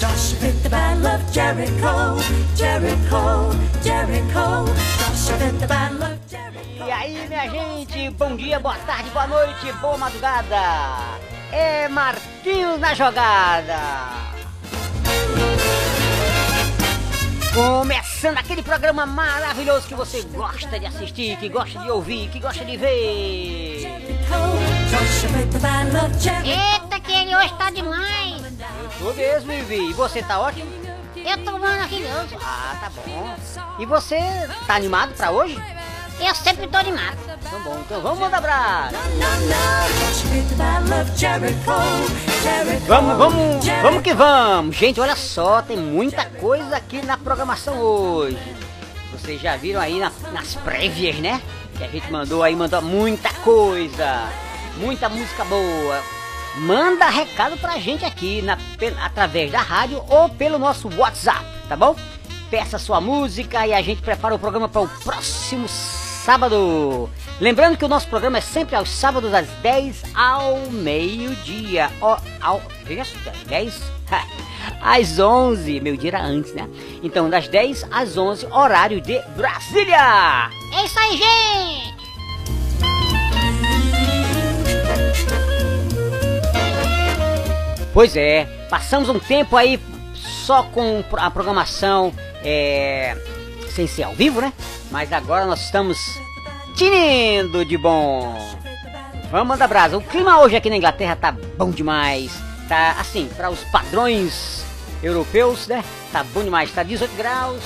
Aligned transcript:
Joshua 0.00 0.38
did 0.40 0.62
the 0.62 0.70
battle 0.70 1.06
of 1.08 1.20
Jericho, 1.30 2.18
Jericho, 2.56 3.52
Jericho. 3.82 4.64
Joshua 4.96 5.38
did 5.38 5.60
the 5.60 5.66
battle 5.66 6.02
of 6.04 6.18
Jericho. 6.26 6.86
E 6.86 6.90
aí, 6.90 7.28
minha 7.28 7.46
gente, 7.50 8.08
bom 8.14 8.34
dia, 8.34 8.58
boa 8.58 8.76
tarde, 8.76 9.10
boa 9.10 9.26
noite, 9.26 9.70
boa 9.78 9.98
madrugada. 9.98 10.56
É 11.52 11.86
Marquinhos 11.88 12.80
na 12.80 12.94
jogada. 12.94 13.78
Começando 17.54 18.38
aquele 18.38 18.62
programa 18.62 19.04
maravilhoso 19.04 19.86
que 19.86 19.94
você 19.94 20.22
gosta 20.22 20.80
de 20.80 20.86
assistir, 20.86 21.36
que 21.36 21.50
gosta 21.50 21.78
de 21.78 21.90
ouvir, 21.90 22.30
que 22.30 22.40
gosta 22.40 22.64
de 22.64 22.74
ver. 22.78 23.86
Eita, 26.42 27.00
que 27.00 27.12
ele 27.12 27.36
hoje 27.36 27.52
tá 27.58 27.70
demais. 27.70 28.39
Tô 28.98 29.12
mesmo, 29.14 29.50
Vivi. 29.52 29.90
E 29.90 29.92
você 29.92 30.22
tá 30.22 30.38
ótimo? 30.40 30.70
Eu 31.16 31.44
tô 31.44 31.58
maravilhoso. 31.58 32.36
Ah, 32.42 32.76
tá 32.80 32.90
bom. 33.06 33.34
E 33.78 33.86
você 33.86 34.18
tá 34.66 34.74
animado 34.74 35.14
pra 35.14 35.30
hoje? 35.30 35.60
Eu 36.20 36.34
sempre 36.34 36.66
tô 36.66 36.76
animado. 36.76 37.16
Então 37.46 37.60
bom, 37.62 37.78
então 37.80 38.00
vamos 38.00 38.18
mandar 38.18 38.38
abraço. 38.38 38.94
Vamos, 42.86 43.16
vamos, 43.18 43.66
vamos 43.82 44.02
que 44.02 44.12
vamos. 44.14 44.76
Gente, 44.76 45.00
olha 45.00 45.16
só, 45.16 45.62
tem 45.62 45.76
muita 45.76 46.24
coisa 46.26 46.76
aqui 46.76 47.04
na 47.04 47.16
programação 47.16 47.78
hoje. 47.78 48.38
Vocês 49.12 49.40
já 49.40 49.56
viram 49.56 49.80
aí 49.80 49.98
na- 49.98 50.12
nas 50.32 50.54
prévias, 50.56 51.16
né? 51.16 51.40
Que 51.76 51.84
a 51.84 51.88
gente 51.88 52.10
mandou 52.12 52.42
aí, 52.42 52.54
mandou 52.54 52.82
muita 52.82 53.30
coisa. 53.34 54.28
Muita 54.76 55.08
música 55.08 55.44
boa. 55.44 56.00
Manda 56.56 57.08
recado 57.08 57.56
pra 57.58 57.78
gente 57.78 58.04
aqui 58.04 58.42
na, 58.42 58.58
através 59.04 59.50
da 59.50 59.60
rádio 59.60 60.02
ou 60.08 60.28
pelo 60.28 60.58
nosso 60.58 60.88
WhatsApp, 60.96 61.44
tá 61.68 61.76
bom? 61.76 61.94
Peça 62.50 62.78
sua 62.78 63.00
música 63.00 63.66
e 63.66 63.72
a 63.72 63.80
gente 63.80 64.02
prepara 64.02 64.34
o 64.34 64.38
programa 64.38 64.68
para 64.68 64.82
o 64.82 64.88
próximo 64.88 65.66
sábado. 65.68 67.08
Lembrando 67.40 67.78
que 67.78 67.84
o 67.84 67.88
nosso 67.88 68.08
programa 68.08 68.38
é 68.38 68.40
sempre 68.40 68.76
aos 68.76 68.90
sábados 68.90 69.32
às 69.32 69.48
10 69.62 70.02
ao 70.14 70.56
meio-dia. 70.70 71.90
Ó, 72.00 72.18
ao, 72.40 72.60
veja 72.84 73.04
só, 73.04 73.30
10 73.46 73.80
às 74.82 75.18
11. 75.18 75.80
Meu 75.80 75.96
dia 75.96 76.10
era 76.10 76.22
antes, 76.22 76.52
né? 76.52 76.68
Então, 77.02 77.30
das 77.30 77.48
10 77.48 77.86
às 77.90 78.18
11, 78.18 78.46
horário 78.46 79.00
de 79.00 79.18
Brasília. 79.36 80.50
É 80.74 80.84
isso 80.84 80.98
aí, 80.98 81.16
gente. 81.16 81.90
Pois 87.92 88.16
é, 88.16 88.44
passamos 88.68 89.08
um 89.08 89.18
tempo 89.18 89.56
aí 89.56 89.80
só 90.14 90.62
com 90.62 91.02
a 91.12 91.30
programação 91.30 92.12
é, 92.44 93.16
sem 93.74 93.86
ser 93.86 94.04
ao 94.04 94.14
vivo, 94.14 94.40
né? 94.40 94.52
Mas 94.90 95.12
agora 95.12 95.44
nós 95.46 95.60
estamos 95.60 95.98
tinindo 96.76 97.64
de 97.64 97.76
bom. 97.76 98.36
Vamos 99.30 99.48
mandar 99.48 99.68
brasa. 99.68 99.96
O 99.96 100.02
clima 100.02 100.40
hoje 100.40 100.56
aqui 100.56 100.70
na 100.70 100.76
Inglaterra 100.76 101.16
tá 101.16 101.32
bom 101.32 101.70
demais. 101.70 102.32
Tá 102.68 102.96
assim, 102.98 103.28
para 103.36 103.50
os 103.50 103.60
padrões 103.64 104.64
europeus, 105.02 105.66
né? 105.66 105.84
Tá 106.12 106.22
bom 106.24 106.42
demais. 106.42 106.70
Tá 106.72 106.82
18 106.82 107.16
graus 107.16 107.62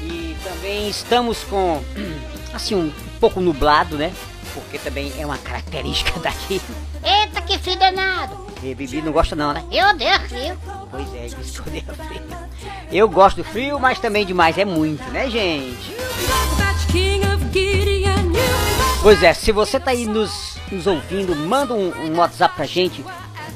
e 0.00 0.36
também 0.42 0.88
estamos 0.88 1.44
com 1.44 1.82
assim 2.54 2.74
um 2.74 2.92
pouco 3.20 3.40
nublado, 3.40 3.96
né? 3.96 4.12
Porque 4.54 4.78
também 4.78 5.12
é 5.18 5.24
uma 5.24 5.38
característica 5.38 6.18
daqui. 6.20 6.60
Eita, 7.04 7.40
que 7.42 7.58
frio 7.58 7.78
danado. 7.78 8.47
E 8.62 8.74
Bibi 8.74 9.02
não 9.02 9.12
gosta 9.12 9.36
não, 9.36 9.52
né? 9.52 9.64
Eu 9.70 9.88
odeio 9.88 10.20
frio. 10.28 10.58
Pois 10.90 11.14
é, 11.14 11.26
disse 11.26 11.62
que 11.62 11.68
odeia 11.68 11.84
frio. 11.84 12.22
Eu 12.90 13.08
gosto 13.08 13.36
do 13.38 13.44
frio, 13.44 13.78
mas 13.78 13.98
também 13.98 14.26
demais 14.26 14.56
é 14.58 14.64
muito, 14.64 15.02
né, 15.10 15.30
gente? 15.30 15.96
Pois 19.00 19.22
é, 19.22 19.32
se 19.32 19.52
você 19.52 19.78
tá 19.78 19.92
aí 19.92 20.06
nos, 20.06 20.56
nos 20.72 20.86
ouvindo, 20.86 21.34
manda 21.36 21.72
um, 21.72 21.92
um 22.06 22.18
WhatsApp 22.18 22.56
pra 22.56 22.66
gente. 22.66 23.04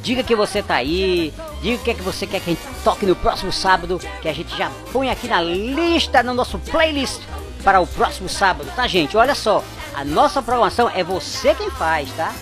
Diga 0.03 0.23
que 0.23 0.35
você 0.35 0.62
tá 0.62 0.77
aí, 0.77 1.33
diga 1.61 1.77
o 1.77 1.85
que 1.85 1.91
é 1.91 1.95
que 1.95 2.03
você 2.03 2.27
quer 2.27 2.41
que 2.41 2.51
a 2.51 2.55
gente 2.55 2.67
toque 2.83 3.07
no 3.07 3.15
próximo 3.15 3.53
sábado, 3.53 4.01
que 4.21 4.29
a 4.29 4.33
gente 4.33 4.57
já 4.57 4.71
põe 4.93 5.11
aqui 5.11 5.29
na 5.29 5.41
lista, 5.41 6.23
no 6.23 6.35
nosso 6.35 6.59
playlist 6.59 7.21
para 7.62 7.81
o 7.81 7.87
próximo 7.87 8.29
sábado, 8.29 8.69
tá, 8.75 8.87
gente? 8.89 9.17
Olha 9.17 9.35
só, 9.35 9.62
a 9.95 10.05
nossa 10.05 10.43
programação 10.43 10.91
é 10.91 11.05
você 11.05 11.55
quem 11.55 11.71
faz, 11.71 12.11
tá? 12.12 12.33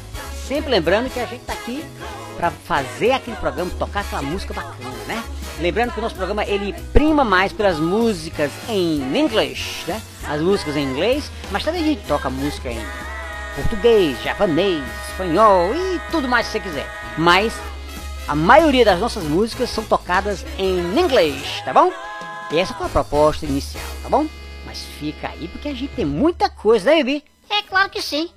Sempre 0.50 0.68
lembrando 0.68 1.08
que 1.08 1.20
a 1.20 1.26
gente 1.26 1.44
tá 1.44 1.52
aqui 1.52 1.80
para 2.36 2.50
fazer 2.50 3.12
aquele 3.12 3.36
programa, 3.36 3.70
tocar 3.78 4.00
aquela 4.00 4.20
música 4.20 4.52
bacana, 4.52 4.96
né? 5.06 5.22
Lembrando 5.60 5.92
que 5.92 6.00
o 6.00 6.02
nosso 6.02 6.16
programa 6.16 6.44
ele 6.44 6.72
prima 6.92 7.22
mais 7.22 7.52
pelas 7.52 7.78
músicas 7.78 8.50
em 8.68 9.16
inglês, 9.16 9.84
né? 9.86 10.02
As 10.26 10.40
músicas 10.40 10.74
em 10.74 10.82
inglês, 10.82 11.30
mas 11.52 11.62
também 11.62 11.82
a 11.82 11.84
gente 11.84 12.04
toca 12.04 12.28
música 12.28 12.68
em 12.68 12.84
português, 13.54 14.20
japonês, 14.24 14.82
espanhol 15.10 15.72
e 15.72 16.00
tudo 16.10 16.26
mais 16.26 16.48
que 16.48 16.54
você 16.54 16.60
quiser. 16.60 16.90
Mas 17.16 17.54
a 18.26 18.34
maioria 18.34 18.84
das 18.84 18.98
nossas 18.98 19.22
músicas 19.22 19.70
são 19.70 19.84
tocadas 19.84 20.44
em 20.58 20.80
inglês, 20.98 21.62
tá 21.64 21.72
bom? 21.72 21.92
E 22.50 22.58
essa 22.58 22.74
foi 22.74 22.86
a 22.86 22.90
proposta 22.90 23.46
inicial, 23.46 23.84
tá 24.02 24.08
bom? 24.08 24.26
Mas 24.66 24.82
fica 24.98 25.28
aí 25.28 25.46
porque 25.46 25.68
a 25.68 25.74
gente 25.74 25.94
tem 25.94 26.04
muita 26.04 26.50
coisa, 26.50 26.90
né, 26.90 26.96
Bibi? 27.04 27.24
É 27.48 27.62
claro 27.62 27.88
que 27.88 28.02
sim. 28.02 28.32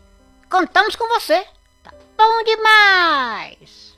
Contamos 0.47 0.95
com 0.95 1.07
você. 1.19 1.43
Bom 2.25 2.41
demais. 2.45 3.97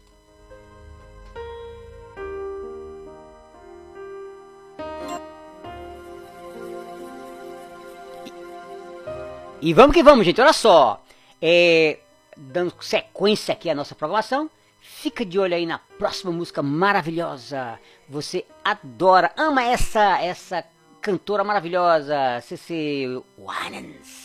E 9.61 9.73
vamos 9.73 9.93
que 9.93 10.01
vamos, 10.01 10.25
gente. 10.25 10.41
Olha 10.41 10.53
só. 10.53 11.03
É, 11.39 11.99
dando 12.35 12.73
sequência 12.81 13.53
aqui 13.53 13.69
à 13.69 13.75
nossa 13.75 13.93
programação. 13.93 14.49
Fica 14.81 15.23
de 15.23 15.37
olho 15.37 15.53
aí 15.53 15.67
na 15.67 15.77
próxima 15.77 16.31
música 16.31 16.63
maravilhosa. 16.63 17.79
Você 18.09 18.43
adora, 18.63 19.31
ama 19.37 19.63
essa 19.63 20.19
essa 20.19 20.65
cantora 20.99 21.43
maravilhosa, 21.43 22.41
CC 22.41 23.21
Winans. 23.37 24.24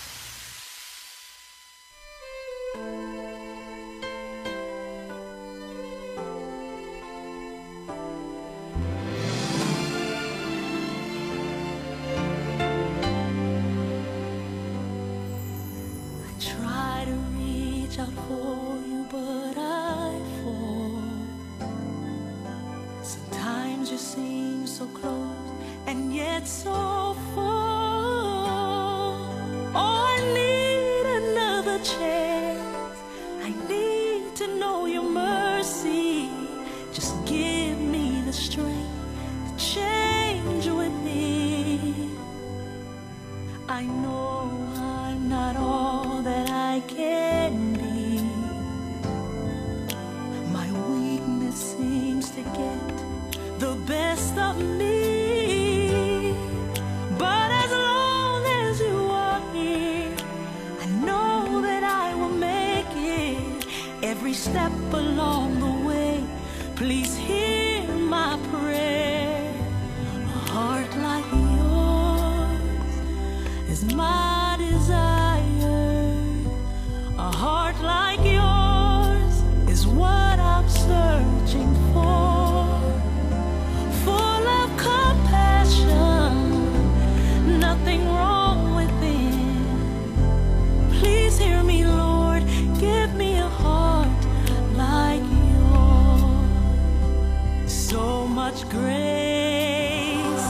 much 98.51 98.69
grace, 98.69 100.43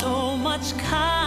so 0.00 0.36
much 0.36 0.76
kindness. 0.78 1.17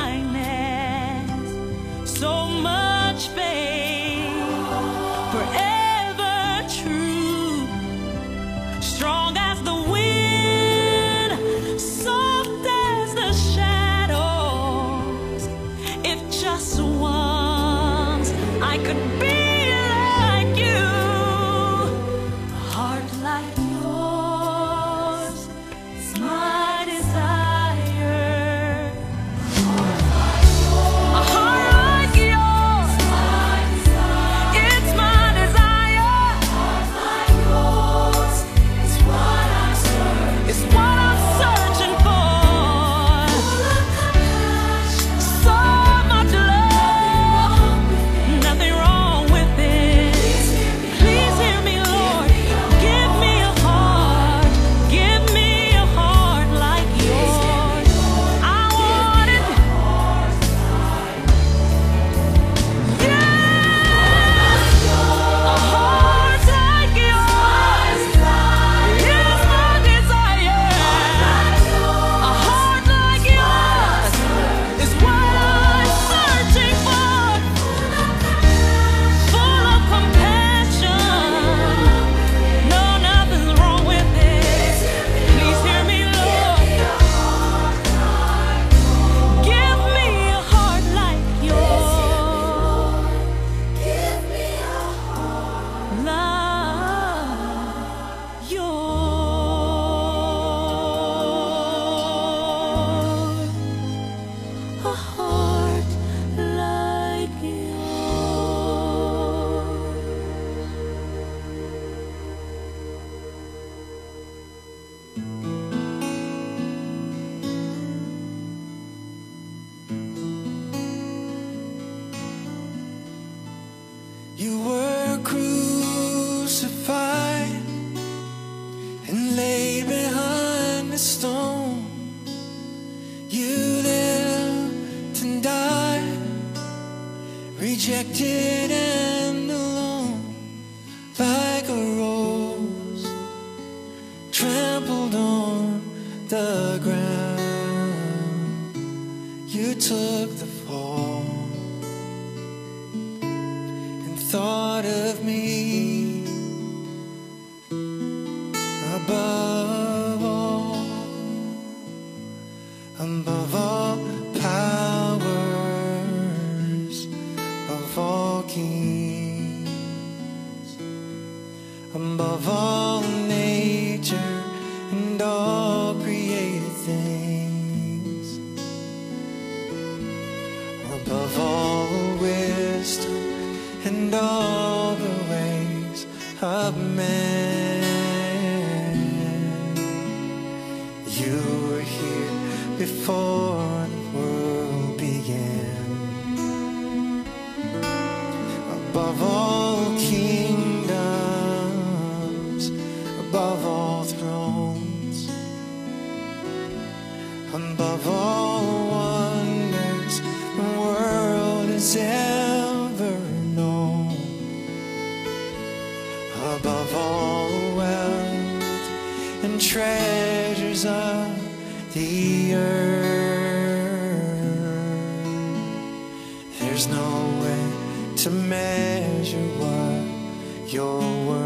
your 230.73 231.01
word. 231.25 231.40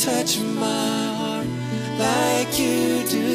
touch 0.00 0.40
my 0.40 1.14
heart 1.18 1.46
like 1.98 2.58
you 2.58 3.06
do. 3.06 3.29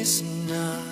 It's 0.00 0.22
not. 0.48 0.89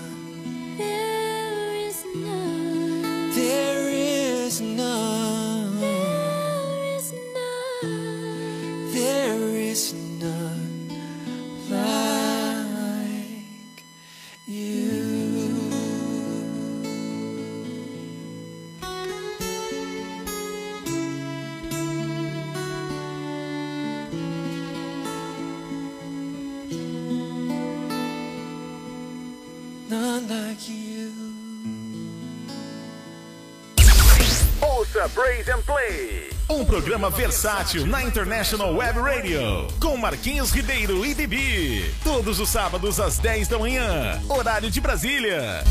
Ouça 34.98 35.08
Praise 35.10 35.48
and 35.48 35.62
Play. 35.62 36.30
Um 36.50 36.64
programa 36.64 37.08
versátil 37.08 37.86
na 37.86 38.02
International 38.02 38.74
Web 38.74 38.98
Radio. 38.98 39.68
Com 39.80 39.96
Marquinhos 39.96 40.50
Ribeiro 40.50 41.06
e 41.06 41.14
Bibi. 41.14 41.94
Todos 42.02 42.40
os 42.40 42.48
sábados 42.48 42.98
às 42.98 43.18
10 43.18 43.46
da 43.46 43.58
manhã. 43.58 44.20
Horário 44.28 44.68
de 44.68 44.80
Brasília. 44.80 45.62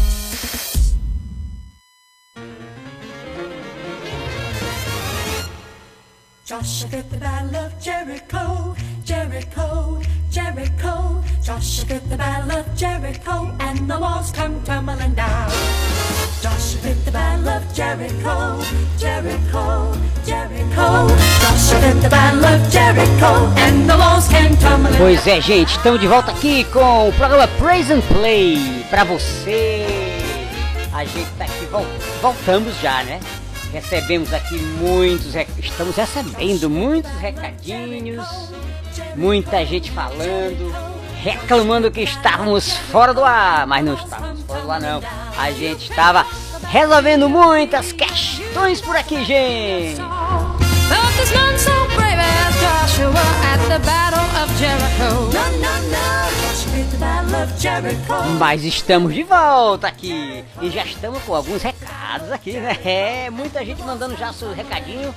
Joshua 6.46 6.88
did 6.90 7.10
the 7.10 7.18
battle 7.18 7.58
of 7.58 7.74
Jericho, 7.82 8.74
Jericho, 9.04 10.02
Jericho. 10.30 11.22
Joshua 11.44 11.86
did 11.86 12.10
the 12.10 12.16
battle 12.16 12.60
of 12.60 12.74
Jericho, 12.74 13.54
and 13.60 13.90
the 13.90 14.00
walls 14.00 14.32
come 14.32 14.64
tumbling 14.64 15.14
down. 15.14 15.52
Joshua 16.42 16.82
did 16.82 17.04
the 17.04 17.12
battle 17.12 17.50
of 17.50 17.74
Jericho, 17.74 18.62
Jericho, 18.98 19.17
Pois 24.98 25.26
é, 25.28 25.40
gente, 25.40 25.70
estamos 25.72 26.00
de 26.02 26.08
volta 26.08 26.32
aqui 26.32 26.64
com 26.66 27.10
o 27.10 27.14
programa 27.14 27.48
Praise 27.60 27.94
and 27.94 28.02
Play 28.02 28.86
pra 28.90 29.04
você. 29.04 29.86
A 30.94 31.06
gente 31.06 31.30
tá 31.38 31.46
aqui, 31.46 31.66
vol- 31.72 31.86
voltamos 32.22 32.74
já, 32.82 33.04
né? 33.04 33.20
Recebemos 33.72 34.34
aqui 34.34 34.56
muitos, 34.56 35.34
estamos 35.60 35.96
recebendo 35.96 36.70
muitos 36.70 37.12
recadinhos, 37.20 38.26
muita 39.16 39.66
gente 39.66 39.92
falando, 39.92 40.74
reclamando 41.22 41.92
que 41.92 42.02
estávamos 42.02 42.72
fora 42.92 43.14
do 43.14 43.24
ar, 43.24 43.68
mas 43.68 43.86
não 43.86 43.94
estávamos 43.94 44.42
fora 44.44 44.62
do 44.62 44.72
ar 44.72 44.82
não. 44.82 45.02
A 45.38 45.52
gente 45.52 45.90
estava 45.90 46.26
resolvendo 46.70 47.30
muitas 47.30 47.92
questões 47.92 48.82
por 48.82 48.96
aqui, 48.96 49.24
gente. 49.24 50.02
None 51.34 51.58
so 51.58 51.72
brave 51.96 52.20
as 52.20 52.56
Joshua 52.60 53.12
at 53.44 53.60
the 53.68 53.80
battle 53.80 54.26
of 54.42 54.50
Jericho. 54.58 55.10
No, 55.34 55.58
no, 55.58 55.74
no. 55.90 55.98
Joshua 56.42 56.72
did 56.74 56.92
the 56.92 56.98
battle 56.98 57.36
of 57.44 57.60
Jericho. 57.60 58.24
Mas 58.40 58.64
estamos 58.64 59.14
de 59.14 59.24
volta 59.24 59.88
aqui 59.88 60.44
e 60.62 60.70
já 60.70 60.84
estamos 60.86 61.22
com 61.24 61.36
alguns 61.36 61.62
recados 61.64 62.32
aqui, 62.32 62.54
né? 62.54 62.78
É, 62.86 63.30
muita 63.30 63.64
gente 63.66 63.82
mandando 63.84 64.16
já 64.16 64.32
seu 64.34 64.54
recadinho, 64.54 65.14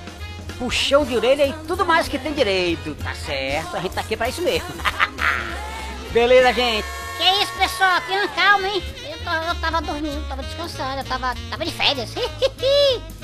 puxão 0.58 1.04
de 1.04 1.16
orelha 1.16 1.46
e 1.46 1.52
tudo 1.66 1.84
mais 1.86 2.08
que 2.08 2.18
tem 2.18 2.32
direito. 2.32 2.94
Tá 2.96 3.14
certo, 3.14 3.76
a 3.76 3.80
gente 3.80 3.92
tá 3.94 4.00
aqui 4.00 4.16
pra 4.16 4.28
isso 4.28 4.42
mesmo. 4.42 4.68
Beleza, 6.12 6.52
gente? 6.52 6.86
Que 7.18 7.42
isso, 7.42 7.52
pessoal? 7.58 8.00
Tenham 8.06 8.26
calma, 8.28 8.66
hein? 8.66 8.82
Eu, 9.10 9.18
tô- 9.18 9.30
eu 9.48 9.54
tava 9.56 9.80
dormindo, 9.82 10.26
tava 10.28 10.42
descansando, 10.42 10.98
eu 11.00 11.04
tava, 11.04 11.34
tava 11.50 11.64
de 11.64 11.72
férias. 11.72 12.10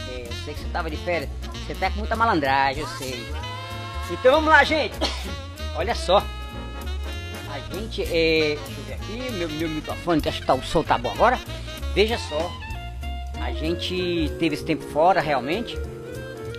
É, 0.09 0.21
eu 0.23 0.33
sei 0.45 0.55
que 0.55 0.61
você 0.61 0.69
tava 0.73 0.89
de 0.89 0.97
férias, 0.99 1.29
você 1.67 1.75
tá 1.75 1.91
com 1.91 1.99
muita 1.99 2.15
malandragem, 2.15 2.83
eu 2.83 2.89
sei. 2.89 3.27
Então 4.11 4.33
vamos 4.33 4.49
lá, 4.49 4.63
gente. 4.63 4.95
Olha 5.75 5.95
só. 5.95 6.23
A 7.51 7.75
gente, 7.75 8.03
é, 8.03 8.57
deixa 8.65 8.81
eu 8.81 8.85
ver 8.85 8.95
aqui, 8.95 9.33
meu, 9.33 9.49
meu 9.49 9.69
microfone, 9.69 10.23
acho 10.27 10.41
que 10.41 10.47
tá, 10.47 10.55
o 10.55 10.63
som 10.63 10.83
tá 10.83 10.97
bom 10.97 11.11
agora. 11.11 11.39
Veja 11.95 12.17
só, 12.19 12.53
a 13.41 13.53
gente 13.53 14.31
teve 14.39 14.55
esse 14.55 14.65
tempo 14.65 14.85
fora, 14.91 15.21
realmente. 15.21 15.77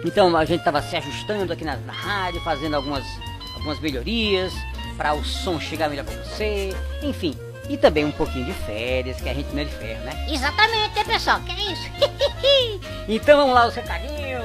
Então 0.04 0.36
a 0.36 0.46
gente 0.46 0.63
tava 0.63 0.82
se 0.82 0.96
ajustando 0.96 1.54
aqui 1.54 1.63
na, 1.63 1.78
na 1.78 1.93
rádio, 1.93 2.41
fazendo 2.41 2.76
algumas, 2.76 3.06
algumas 3.56 3.80
melhorias 3.80 4.54
para 4.98 5.13
o 5.13 5.24
som 5.24 5.60
chegar 5.60 5.89
melhor 5.89 6.06
pra 6.06 6.15
você. 6.24 6.76
Enfim, 7.02 7.36
e 7.70 7.78
também 7.78 8.04
um 8.06 8.12
pouquinho 8.12 8.46
de 8.46 8.54
férias, 8.54 9.22
que 9.22 9.30
a 9.30 9.34
gente 9.34 9.54
não 9.54 9.62
é 9.62 9.65
de 9.65 9.72
ferro, 9.72 10.04
né? 10.04 10.26
Exatamente, 10.30 11.04
pessoal? 11.06 11.39
Que 11.41 11.54
isso? 11.72 11.91
Então 13.08 13.38
vamos 13.38 13.56
lá, 13.56 13.67
os 13.67 13.76
recadinhos. 13.76 14.43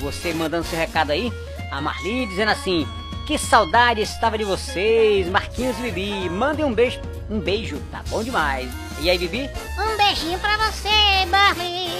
Você 0.00 0.32
mandando 0.32 0.64
seu 0.64 0.78
recado 0.78 1.10
aí. 1.10 1.32
A 1.70 1.80
Marli 1.80 2.26
dizendo 2.26 2.50
assim: 2.50 2.86
Que 3.26 3.36
saudade 3.36 4.00
estava 4.00 4.38
de 4.38 4.44
vocês, 4.44 5.28
Marquinhos 5.28 5.78
e 5.78 5.82
Bibi. 5.82 6.30
Mandem 6.30 6.64
um 6.64 6.72
beijo. 6.72 7.00
Um 7.30 7.40
beijo, 7.40 7.78
tá 7.90 8.02
bom 8.08 8.22
demais. 8.22 8.70
E 9.00 9.10
aí, 9.10 9.18
Bibi? 9.18 9.50
Um 9.78 9.96
beijinho 9.96 10.38
pra 10.38 10.56
você. 10.56 10.88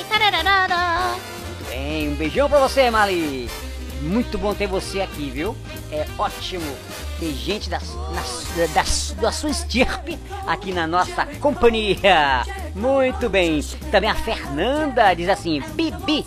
Tararara. 0.08 1.16
Muito 1.46 1.68
bem, 1.68 2.08
um 2.08 2.14
beijão 2.14 2.48
pra 2.48 2.58
você, 2.60 2.90
Marli. 2.90 3.48
Muito 4.00 4.38
bom 4.38 4.54
ter 4.54 4.66
você 4.66 5.00
aqui, 5.00 5.30
viu? 5.30 5.56
É 5.92 6.06
ótimo 6.16 6.76
ter 7.18 7.32
gente 7.34 7.68
da, 7.68 7.78
na- 7.80 8.66
da, 8.74 8.82
da 9.22 9.32
sua 9.32 9.50
estirpe 9.50 10.18
aqui 10.46 10.72
na 10.72 10.86
nossa 10.86 11.26
companhia. 11.40 12.44
Muito 12.74 13.28
bem. 13.28 13.60
Também 13.90 14.10
a 14.10 14.14
Fernanda 14.14 15.12
diz 15.14 15.28
assim: 15.28 15.60
Bibi, 15.74 16.24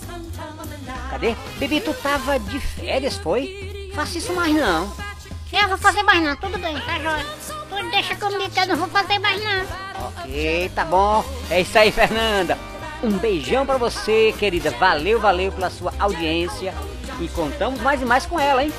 cadê? 1.10 1.36
Bibi, 1.58 1.82
tu 1.82 1.94
tava 1.94 2.40
de 2.40 2.60
férias, 2.60 3.18
foi? 3.18 3.92
Faça 3.96 4.18
isso 4.18 4.34
mais 4.34 4.54
não. 4.54 4.92
Eu 5.52 5.68
vou 5.68 5.78
fazer 5.78 6.02
mais 6.04 6.24
não, 6.24 6.36
tudo 6.38 6.58
bem, 6.58 6.80
tá 6.80 6.98
jóia? 7.00 7.26
Tu 7.70 7.92
deixa 7.92 8.16
comigo 8.16 8.50
que 8.50 8.60
eu 8.60 8.68
não 8.68 8.76
vou 8.78 8.88
fazer 8.88 9.20
mais 9.20 9.42
não. 9.44 10.08
Ok, 10.08 10.72
tá 10.74 10.86
bom. 10.86 11.24
É 11.50 11.60
isso 11.62 11.78
aí, 11.78 11.92
Fernanda. 11.92 12.58
Um 13.04 13.18
beijão 13.18 13.66
pra 13.66 13.78
você, 13.78 14.34
querida. 14.38 14.72
Valeu, 14.72 15.20
valeu 15.20 15.52
pela 15.52 15.70
sua 15.70 15.94
audiência. 16.00 16.74
E 17.20 17.28
contamos 17.30 17.82
mais 17.82 18.02
e 18.02 18.06
mais 18.06 18.26
com 18.26 18.40
ela, 18.40 18.64
hein? 18.64 18.72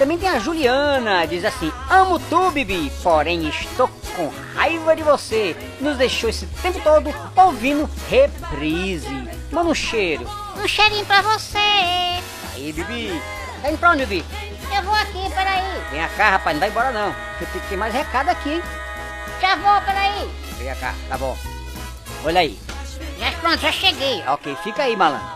Também 0.00 0.16
tem 0.16 0.30
a 0.30 0.38
Juliana, 0.38 1.26
diz 1.26 1.44
assim: 1.44 1.70
Amo 1.90 2.18
tu, 2.18 2.50
Bibi, 2.52 2.90
porém 3.02 3.46
estou 3.50 3.86
com 4.16 4.32
raiva 4.54 4.96
de 4.96 5.02
você. 5.02 5.54
Nos 5.78 5.98
deixou 5.98 6.30
esse 6.30 6.46
tempo 6.62 6.80
todo 6.80 7.14
ouvindo 7.36 7.86
reprise. 8.08 9.06
Manda 9.52 9.68
um 9.68 9.74
cheiro. 9.74 10.26
Um 10.56 10.66
cheirinho 10.66 11.04
pra 11.04 11.20
você. 11.20 11.58
Aí, 11.58 12.72
Bibi. 12.74 13.20
Tá 13.60 13.70
indo 13.70 13.76
pra 13.76 13.90
onde, 13.90 14.06
Bibi? 14.06 14.24
Eu 14.74 14.82
vou 14.84 14.94
aqui, 14.94 15.34
peraí. 15.34 15.82
Vem 15.90 16.08
cá, 16.16 16.30
rapaz, 16.30 16.54
não 16.56 16.60
vai 16.60 16.70
embora 16.70 16.92
não. 16.92 17.12
Porque 17.12 17.44
tem 17.52 17.60
que 17.60 17.68
ter 17.68 17.76
mais 17.76 17.92
recado 17.92 18.30
aqui, 18.30 18.54
hein? 18.54 18.62
Já 19.38 19.56
vou, 19.56 19.82
peraí. 19.82 20.30
Vem 20.56 20.74
cá, 20.76 20.94
tá 21.10 21.18
bom. 21.18 21.36
Olha 22.24 22.40
aí. 22.40 22.58
Já 23.18 23.32
pronto, 23.32 23.58
já 23.58 23.70
cheguei. 23.70 24.24
Ok, 24.26 24.56
fica 24.64 24.82
aí, 24.84 24.96
malandro. 24.96 25.26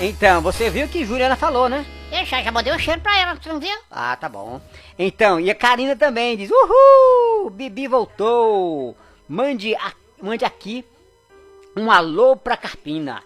Então, 0.00 0.40
você 0.40 0.70
viu 0.70 0.88
que 0.88 1.04
Juliana 1.04 1.36
falou, 1.36 1.68
né? 1.68 1.84
Eu 2.16 2.24
já, 2.24 2.52
mandei 2.52 2.72
um 2.72 2.78
cheiro 2.78 3.00
pra 3.00 3.16
ela, 3.18 3.34
você 3.34 3.48
não 3.52 3.58
viu? 3.58 3.76
Ah, 3.90 4.16
tá 4.16 4.28
bom. 4.28 4.60
Então, 4.98 5.40
e 5.40 5.50
a 5.50 5.54
Karina 5.54 5.96
também 5.96 6.36
diz: 6.36 6.48
Uhul! 6.50 7.50
Bibi 7.50 7.88
voltou! 7.88 8.96
Mande, 9.28 9.74
a- 9.74 9.92
mande 10.22 10.44
aqui 10.44 10.84
um 11.76 11.90
alô 11.90 12.36
pra 12.36 12.56
Carpina. 12.56 13.22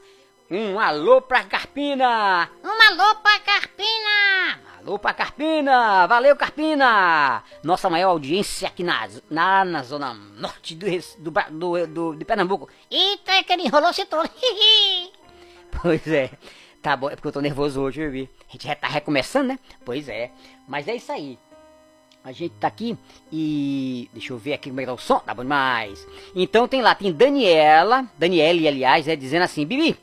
Um 0.50 0.78
alô 0.80 1.20
pra 1.20 1.44
Carpina! 1.44 2.48
Um 2.64 2.82
alô 2.88 3.14
pra 3.16 3.38
Carpina. 3.40 4.58
Alô 4.78 4.98
pra 4.98 5.12
Carpina! 5.12 6.06
Valeu, 6.06 6.34
Carpina! 6.34 7.42
Nossa 7.62 7.90
maior 7.90 8.10
audiência 8.10 8.68
aqui 8.68 8.82
na, 8.82 9.06
na, 9.28 9.64
na 9.66 9.82
zona 9.82 10.14
norte 10.14 10.74
do, 10.74 10.86
do, 11.18 11.30
do, 11.50 11.86
do, 11.86 12.16
de 12.16 12.24
Pernambuco. 12.24 12.70
Eita, 12.90 13.42
que 13.44 13.52
ele 13.52 13.64
enrolou-se 13.64 14.06
todo. 14.06 14.30
Pois 15.82 16.06
é. 16.08 16.30
Tá 16.82 16.96
bom, 16.96 17.10
é 17.10 17.16
porque 17.16 17.28
eu 17.28 17.32
tô 17.32 17.40
nervoso 17.40 17.80
hoje, 17.80 18.00
eu 18.00 18.10
vi. 18.10 18.28
A 18.48 18.52
gente 18.52 18.66
já 18.66 18.74
tá 18.74 18.86
recomeçando, 18.86 19.48
né? 19.48 19.58
Pois 19.84 20.08
é. 20.08 20.30
Mas 20.66 20.86
é 20.86 20.94
isso 20.94 21.10
aí. 21.10 21.38
A 22.22 22.32
gente 22.32 22.54
tá 22.54 22.68
aqui 22.68 22.96
e. 23.32 24.08
Deixa 24.12 24.32
eu 24.32 24.38
ver 24.38 24.52
aqui 24.52 24.68
como 24.68 24.80
é 24.80 24.84
que 24.84 24.88
tá 24.88 24.94
o 24.94 24.98
som. 24.98 25.18
Tá 25.20 25.34
bom 25.34 25.42
demais. 25.42 26.06
Então 26.34 26.68
tem 26.68 26.82
lá, 26.82 26.94
tem 26.94 27.12
Daniela. 27.12 28.06
Daniele, 28.18 28.68
aliás, 28.68 29.08
é 29.08 29.16
dizendo 29.16 29.42
assim: 29.42 29.64
Bibi, 29.64 29.96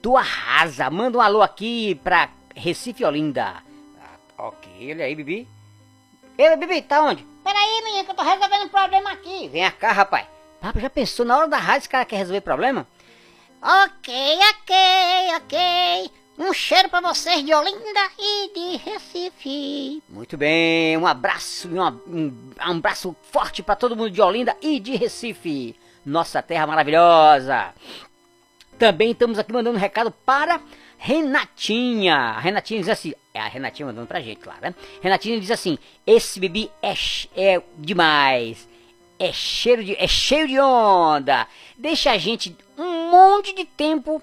tu 0.00 0.16
arrasa. 0.16 0.90
Manda 0.90 1.18
um 1.18 1.20
alô 1.20 1.42
aqui 1.42 1.94
pra 2.04 2.28
Recife 2.54 3.04
Olinda. 3.04 3.62
Ah, 4.00 4.46
ok, 4.46 4.92
olha 4.92 5.04
aí, 5.04 5.14
Bibi. 5.14 5.48
Ei, 6.36 6.56
Bibi, 6.56 6.82
tá 6.82 7.02
onde? 7.02 7.26
Peraí, 7.42 7.82
menino, 7.84 8.04
que 8.04 8.10
eu 8.10 8.14
tô 8.14 8.22
resolvendo 8.22 8.64
um 8.64 8.68
problema 8.68 9.12
aqui. 9.12 9.48
Vem 9.48 9.70
cá, 9.72 9.92
rapaz. 9.92 10.26
Papo, 10.60 10.78
já 10.78 10.88
pensou 10.88 11.26
na 11.26 11.36
hora 11.36 11.48
da 11.48 11.56
rádio 11.56 11.80
esse 11.80 11.88
cara 11.88 12.04
quer 12.04 12.16
resolver 12.16 12.40
problema? 12.40 12.86
Ok, 13.64 14.12
ok, 14.50 14.74
ok. 15.36 16.10
Um 16.36 16.52
cheiro 16.52 16.88
pra 16.88 17.00
vocês 17.00 17.44
de 17.44 17.54
Olinda 17.54 18.10
e 18.18 18.50
de 18.52 18.76
Recife. 18.78 20.02
Muito 20.08 20.36
bem, 20.36 20.96
um 20.96 21.06
abraço, 21.06 21.68
um, 21.68 21.80
um 22.08 22.32
abraço 22.58 23.14
forte 23.30 23.62
para 23.62 23.76
todo 23.76 23.94
mundo 23.94 24.10
de 24.10 24.20
Olinda 24.20 24.56
e 24.60 24.80
de 24.80 24.96
Recife, 24.96 25.76
nossa 26.04 26.42
terra 26.42 26.66
maravilhosa. 26.66 27.72
Também 28.80 29.12
estamos 29.12 29.38
aqui 29.38 29.52
mandando 29.52 29.78
um 29.78 29.80
recado 29.80 30.10
para 30.10 30.60
Renatinha. 30.98 32.16
A 32.16 32.40
Renatinha 32.40 32.80
diz 32.80 32.88
assim, 32.88 33.14
é 33.32 33.38
a 33.38 33.46
Renatinha 33.46 33.86
mandando 33.86 34.08
pra 34.08 34.20
gente, 34.20 34.40
claro, 34.40 34.58
né? 34.60 34.74
Renatinha 35.00 35.38
diz 35.38 35.52
assim: 35.52 35.78
esse 36.04 36.40
bebê 36.40 36.68
é, 36.82 36.94
é 37.36 37.62
demais. 37.78 38.68
É 39.20 39.32
cheiro 39.32 39.84
de, 39.84 39.94
é 39.94 40.08
cheio 40.08 40.48
de 40.48 40.58
onda. 40.58 41.46
Deixa 41.78 42.10
a 42.10 42.18
gente 42.18 42.56
um 42.76 43.10
monte 43.10 43.54
de 43.54 43.64
tempo 43.64 44.22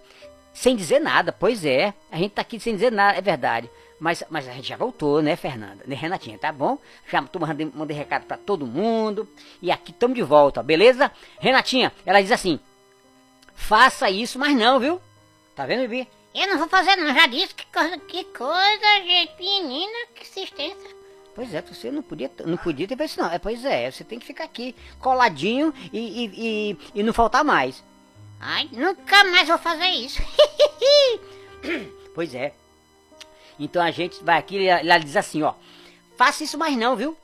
sem 0.54 0.76
dizer 0.76 1.00
nada. 1.00 1.32
Pois 1.32 1.64
é, 1.64 1.94
a 2.12 2.18
gente 2.18 2.32
tá 2.32 2.42
aqui 2.42 2.60
sem 2.60 2.74
dizer 2.74 2.92
nada, 2.92 3.18
é 3.18 3.22
verdade. 3.22 3.70
Mas, 4.00 4.24
mas 4.30 4.48
a 4.48 4.54
gente 4.54 4.70
já 4.70 4.78
voltou, 4.78 5.22
né, 5.22 5.36
Fernanda? 5.36 5.84
Né, 5.86 5.96
Renatinha, 5.96 6.38
tá 6.38 6.52
bom? 6.52 6.78
Já 7.12 7.22
tô 7.22 7.38
mandando, 7.38 7.74
mandei 7.76 7.96
recado 7.96 8.26
pra 8.26 8.38
todo 8.38 8.66
mundo. 8.66 9.28
E 9.62 9.72
aqui 9.72 9.92
estamos 9.92 10.16
de 10.16 10.24
volta, 10.24 10.64
beleza? 10.64 11.12
Renatinha, 11.40 11.92
ela 12.06 12.22
diz 12.22 12.32
assim: 12.32 12.60
faça 13.54 14.10
isso, 14.10 14.40
mas 14.40 14.56
não, 14.56 14.80
viu? 14.80 15.02
Tá 15.56 15.66
vendo, 15.66 15.82
Bibi? 15.82 16.08
Eu 16.34 16.48
não 16.48 16.58
vou 16.60 16.70
fazer 16.70 16.96
não, 16.96 17.14
já 17.14 17.28
disse 17.28 17.54
que 17.54 17.66
coisa, 17.66 17.98
que 17.98 18.24
coisa, 18.24 19.04
gente, 19.04 19.34
menina, 19.40 20.08
que 20.16 20.22
assistência. 20.22 21.00
Pois 21.36 21.54
é, 21.54 21.62
você 21.62 21.92
não 21.92 22.02
podia, 22.02 22.32
não 22.46 22.58
podia 22.58 22.88
ter 22.88 22.96
feito 22.96 23.12
isso 23.12 23.22
não. 23.22 23.32
É, 23.32 23.40
pois 23.40 23.66
é, 23.66 23.90
você 23.90 24.04
tem 24.04 24.20
que 24.20 24.26
ficar 24.26 24.46
aqui 24.46 24.76
coladinho 25.00 25.74
e, 25.92 26.00
e, 26.00 26.32
e, 26.36 26.78
e 26.96 27.04
não 27.04 27.14
faltar 27.14 27.44
mais. 27.44 27.84
Ai, 28.40 28.70
nunca 28.72 29.24
mais 29.26 29.48
vou 29.48 29.58
fazer 29.58 29.88
isso. 29.88 30.22
Pois 32.16 32.34
é. 32.34 32.54
Então 33.58 33.82
a 33.82 33.92
gente 33.92 34.24
vai 34.24 34.38
aqui 34.38 34.58
e 34.58 34.68
ela 34.68 34.98
diz 34.98 35.16
assim, 35.16 35.42
ó. 35.44 35.54
Faça 36.18 36.44
isso 36.44 36.58
mais 36.58 36.76
não, 36.76 36.96
viu? 36.96 37.16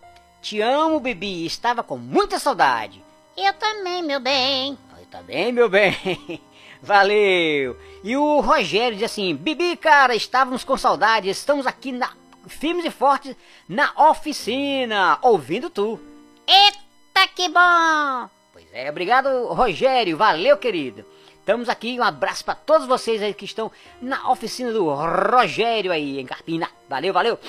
Te 0.42 0.62
amo, 0.62 1.00
Bibi. 1.00 1.46
Estava 1.46 1.84
com 1.84 1.98
muita 1.98 2.38
saudade. 2.38 3.04
Eu 3.36 3.52
também, 3.54 4.04
meu 4.04 4.20
bem. 4.20 4.78
Aí 4.96 5.06
tá 5.08 5.22
bem, 5.22 5.52
meu 5.52 5.68
bem. 5.68 6.42
Valeu. 6.82 7.78
E 8.04 8.16
o 8.16 8.40
Rogério 8.42 8.96
diz 8.98 9.06
assim: 9.06 9.36
Bibi, 9.36 9.76
cara, 9.76 10.16
estávamos 10.16 10.64
com 10.64 10.78
saudade. 10.78 11.30
Estamos 11.30 11.66
aqui 11.66 11.92
na 11.92 12.12
firmes 12.48 12.86
e 12.86 12.92
fortes 12.92 13.36
na 13.68 13.92
oficina, 14.10 15.18
ouvindo 15.22 15.70
tu. 15.70 16.00
Eita, 16.48 17.28
que 17.34 17.50
bom. 17.50 18.30
É, 18.76 18.90
obrigado, 18.90 19.30
Rogério. 19.54 20.18
Valeu, 20.18 20.58
querido. 20.58 21.06
Estamos 21.40 21.70
aqui, 21.70 21.98
um 21.98 22.04
abraço 22.04 22.44
para 22.44 22.56
todos 22.56 22.86
vocês 22.86 23.24
aí 23.24 23.34
que 23.34 23.46
estão 23.46 23.72
na 24.02 24.30
oficina 24.30 24.74
do 24.74 24.90
Rogério 24.94 25.94
aí 25.94 26.20
em 26.20 26.26
Carpina. 26.26 26.70
Valeu, 26.90 27.14
valeu. 27.14 27.40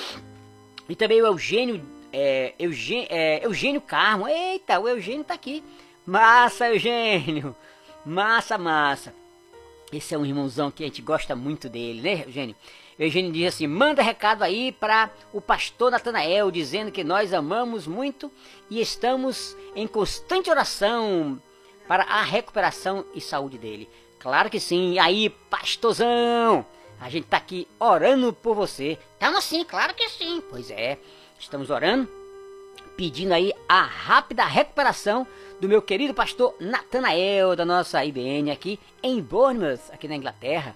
E 0.88 0.94
também 0.94 1.20
o 1.20 1.26
Eugênio, 1.26 1.84
é, 2.12 2.54
Eugênio, 2.56 3.08
é, 3.10 3.44
Eugênio 3.44 3.80
Carmo. 3.80 4.28
Eita, 4.28 4.78
o 4.78 4.86
Eugênio 4.86 5.24
tá 5.24 5.34
aqui. 5.34 5.64
Massa, 6.06 6.68
Eugênio. 6.68 7.56
Massa, 8.04 8.56
massa. 8.56 9.12
Esse 9.92 10.14
é 10.14 10.18
um 10.18 10.24
irmãozão 10.24 10.70
que 10.70 10.84
a 10.84 10.86
gente 10.86 11.02
gosta 11.02 11.34
muito 11.34 11.68
dele, 11.68 12.02
né, 12.02 12.22
Eugênio? 12.24 12.54
Eugênio 12.98 13.32
diz 13.32 13.54
assim: 13.54 13.66
manda 13.66 14.02
recado 14.02 14.42
aí 14.42 14.72
para 14.72 15.10
o 15.32 15.40
pastor 15.40 15.90
Natanael, 15.90 16.50
dizendo 16.50 16.90
que 16.90 17.04
nós 17.04 17.32
amamos 17.32 17.86
muito 17.86 18.30
e 18.70 18.80
estamos 18.80 19.56
em 19.74 19.86
constante 19.86 20.50
oração 20.50 21.40
para 21.86 22.04
a 22.04 22.22
recuperação 22.22 23.04
e 23.14 23.20
saúde 23.20 23.58
dele. 23.58 23.88
Claro 24.18 24.50
que 24.50 24.58
sim. 24.58 24.98
Aí, 24.98 25.28
pastorzão, 25.28 26.66
a 27.00 27.08
gente 27.10 27.26
tá 27.26 27.36
aqui 27.36 27.68
orando 27.78 28.32
por 28.32 28.54
você. 28.54 28.98
Tamo 29.18 29.40
sim, 29.40 29.64
claro 29.64 29.94
que 29.94 30.08
sim. 30.08 30.42
Pois 30.50 30.70
é, 30.70 30.98
estamos 31.38 31.70
orando, 31.70 32.08
pedindo 32.96 33.32
aí 33.32 33.52
a 33.68 33.82
rápida 33.82 34.44
recuperação 34.44 35.26
do 35.60 35.68
meu 35.68 35.80
querido 35.82 36.14
pastor 36.14 36.54
Natanael, 36.58 37.54
da 37.54 37.64
nossa 37.64 38.04
IBN 38.04 38.50
aqui 38.50 38.80
em 39.02 39.20
Bournemouth, 39.20 39.92
aqui 39.92 40.08
na 40.08 40.16
Inglaterra. 40.16 40.74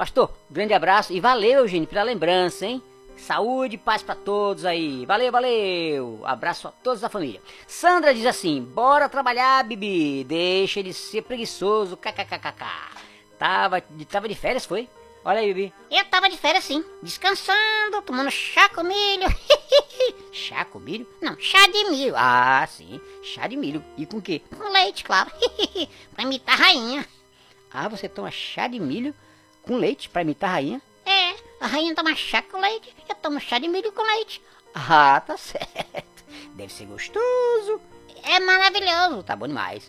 Pastor, 0.00 0.32
grande 0.50 0.72
abraço 0.72 1.12
e 1.12 1.20
valeu, 1.20 1.68
gente, 1.68 1.86
pela 1.86 2.02
lembrança, 2.02 2.64
hein? 2.64 2.82
Saúde 3.18 3.74
e 3.74 3.78
paz 3.78 4.02
pra 4.02 4.14
todos 4.14 4.64
aí. 4.64 5.04
Valeu, 5.04 5.30
valeu. 5.30 6.22
Abraço 6.24 6.68
a 6.68 6.70
todos 6.70 7.02
da 7.02 7.10
família. 7.10 7.38
Sandra 7.66 8.14
diz 8.14 8.24
assim: 8.24 8.62
Bora 8.62 9.10
trabalhar, 9.10 9.62
Bibi. 9.62 10.24
Deixa 10.24 10.80
ele 10.80 10.94
ser 10.94 11.20
preguiçoso. 11.20 11.98
KKKKK. 11.98 12.64
Tava, 13.38 13.82
tava 14.10 14.26
de 14.26 14.34
férias, 14.34 14.64
foi? 14.64 14.88
Olha 15.22 15.40
aí, 15.40 15.52
Bibi. 15.52 15.74
Eu 15.90 16.06
tava 16.06 16.30
de 16.30 16.38
férias 16.38 16.64
sim, 16.64 16.82
descansando, 17.02 18.00
tomando 18.06 18.30
chá 18.30 18.70
com 18.70 18.82
milho. 18.82 19.28
Chá 20.32 20.64
com 20.64 20.78
milho? 20.78 21.06
Não, 21.20 21.38
chá 21.38 21.66
de 21.66 21.90
milho. 21.90 22.14
Ah, 22.16 22.66
sim. 22.66 22.98
Chá 23.22 23.46
de 23.46 23.54
milho. 23.54 23.84
E 23.98 24.06
com 24.06 24.16
o 24.16 24.22
quê? 24.22 24.40
Com 24.56 24.72
leite, 24.72 25.04
claro. 25.04 25.30
pra 26.14 26.24
imitar 26.24 26.54
a 26.54 26.64
rainha. 26.64 27.06
Ah, 27.70 27.86
você 27.86 28.08
toma 28.08 28.30
chá 28.30 28.66
de 28.66 28.80
milho 28.80 29.14
com 29.62 29.76
leite 29.76 30.08
pra 30.08 30.22
imitar 30.22 30.50
a 30.50 30.52
rainha? 30.54 30.82
É, 31.04 31.34
a 31.60 31.66
rainha 31.66 31.94
toma 31.94 32.14
chá 32.14 32.42
com 32.42 32.60
leite. 32.60 32.94
Eu 33.08 33.14
tomo 33.16 33.40
chá 33.40 33.58
de 33.58 33.68
milho 33.68 33.92
com 33.92 34.02
leite. 34.02 34.42
Ah, 34.74 35.20
tá 35.24 35.36
certo. 35.36 36.24
Deve 36.54 36.72
ser 36.72 36.86
gostoso. 36.86 37.80
É 38.22 38.38
maravilhoso. 38.40 39.22
Tá 39.22 39.34
bom 39.34 39.48
demais. 39.48 39.88